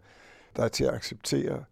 der 0.56 0.64
er 0.64 0.68
til 0.68 0.84
at 0.84 0.94
acceptere. 0.94 1.64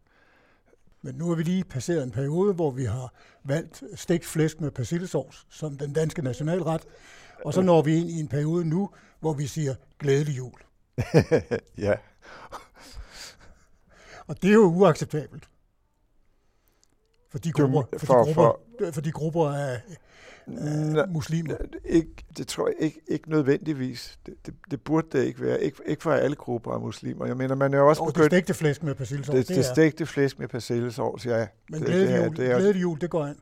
Men 1.01 1.15
nu 1.15 1.27
har 1.27 1.35
vi 1.35 1.43
lige 1.43 1.63
passeret 1.63 2.03
en 2.03 2.11
periode, 2.11 2.53
hvor 2.53 2.71
vi 2.71 2.83
har 2.83 3.13
valgt 3.43 3.83
stegt 3.95 4.25
flæsk 4.25 4.61
med 4.61 4.71
persillesovs 4.71 5.47
som 5.49 5.77
den 5.77 5.93
danske 5.93 6.21
nationalret. 6.21 6.87
Og 7.45 7.53
så 7.53 7.61
når 7.61 7.81
vi 7.81 7.95
ind 7.95 8.09
i 8.09 8.19
en 8.19 8.27
periode 8.27 8.65
nu, 8.65 8.89
hvor 9.19 9.33
vi 9.33 9.47
siger 9.47 9.75
glædelig 9.99 10.37
jul. 10.37 10.59
ja. 11.85 11.93
Og 14.27 14.41
det 14.41 14.49
er 14.49 14.53
jo 14.53 14.65
uacceptabelt. 14.65 15.49
For 17.29 17.39
de 17.39 17.51
grupper, 17.51 17.83
for, 17.97 18.05
for, 18.05 18.23
de 18.23 18.25
grupper, 18.25 18.59
for, 18.79 18.91
for 18.91 19.01
de 19.01 19.11
grupper 19.11 19.49
af, 19.49 19.81
af 20.47 21.07
muslimer? 21.07 21.55
Ikke, 21.85 22.11
det 22.37 22.47
tror 22.47 22.67
jeg 22.67 22.75
ikke, 22.79 23.01
ikke 23.07 23.29
nødvendigvis. 23.29 24.19
Det, 24.25 24.45
det, 24.45 24.53
det 24.71 24.81
burde 24.81 25.17
det 25.17 25.25
ikke 25.25 25.41
være. 25.41 25.63
Ikke, 25.63 25.77
ikke 25.85 26.03
for 26.03 26.11
alle 26.11 26.35
grupper 26.35 26.71
af 26.71 26.79
muslimer. 26.79 27.25
Jeg 27.25 27.37
mener, 27.37 27.55
man 27.55 27.73
er 27.73 27.81
også 27.81 28.01
oh, 28.01 28.07
begyndt... 28.07 28.31
det 28.31 28.37
stegte 28.37 28.53
flæsk 28.53 28.83
med 28.83 28.95
persillesovs. 28.95 29.37
Det, 29.37 29.47
det, 29.47 29.55
det 29.55 29.65
stegte 29.65 30.05
flæsk 30.05 30.39
med 30.39 30.47
persillesovs, 30.47 31.25
ja. 31.25 31.47
Men 31.69 31.81
glædelig 31.81 32.17
jul, 32.17 32.29
det, 32.29 32.37
det 32.37 32.51
er, 32.51 32.57
glædelig 32.57 32.81
jul, 32.81 33.01
det 33.01 33.09
går 33.09 33.25
an. 33.25 33.39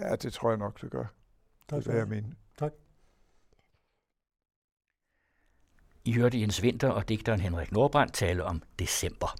Ja, 0.00 0.16
det 0.16 0.32
tror 0.32 0.50
jeg 0.50 0.58
nok, 0.58 0.80
det 0.80 0.90
gør. 0.90 1.04
Tak, 1.68 1.84
det 1.84 1.92
er 1.92 1.96
jeg 1.96 2.08
mener. 2.08 2.28
Tak. 2.58 2.72
I 6.04 6.12
hørte 6.12 6.40
Jens 6.40 6.62
Winter 6.62 6.88
og 6.88 7.08
digteren 7.08 7.40
Henrik 7.40 7.72
Nordbrandt 7.72 8.14
tale 8.14 8.44
om 8.44 8.62
december. 8.78 9.36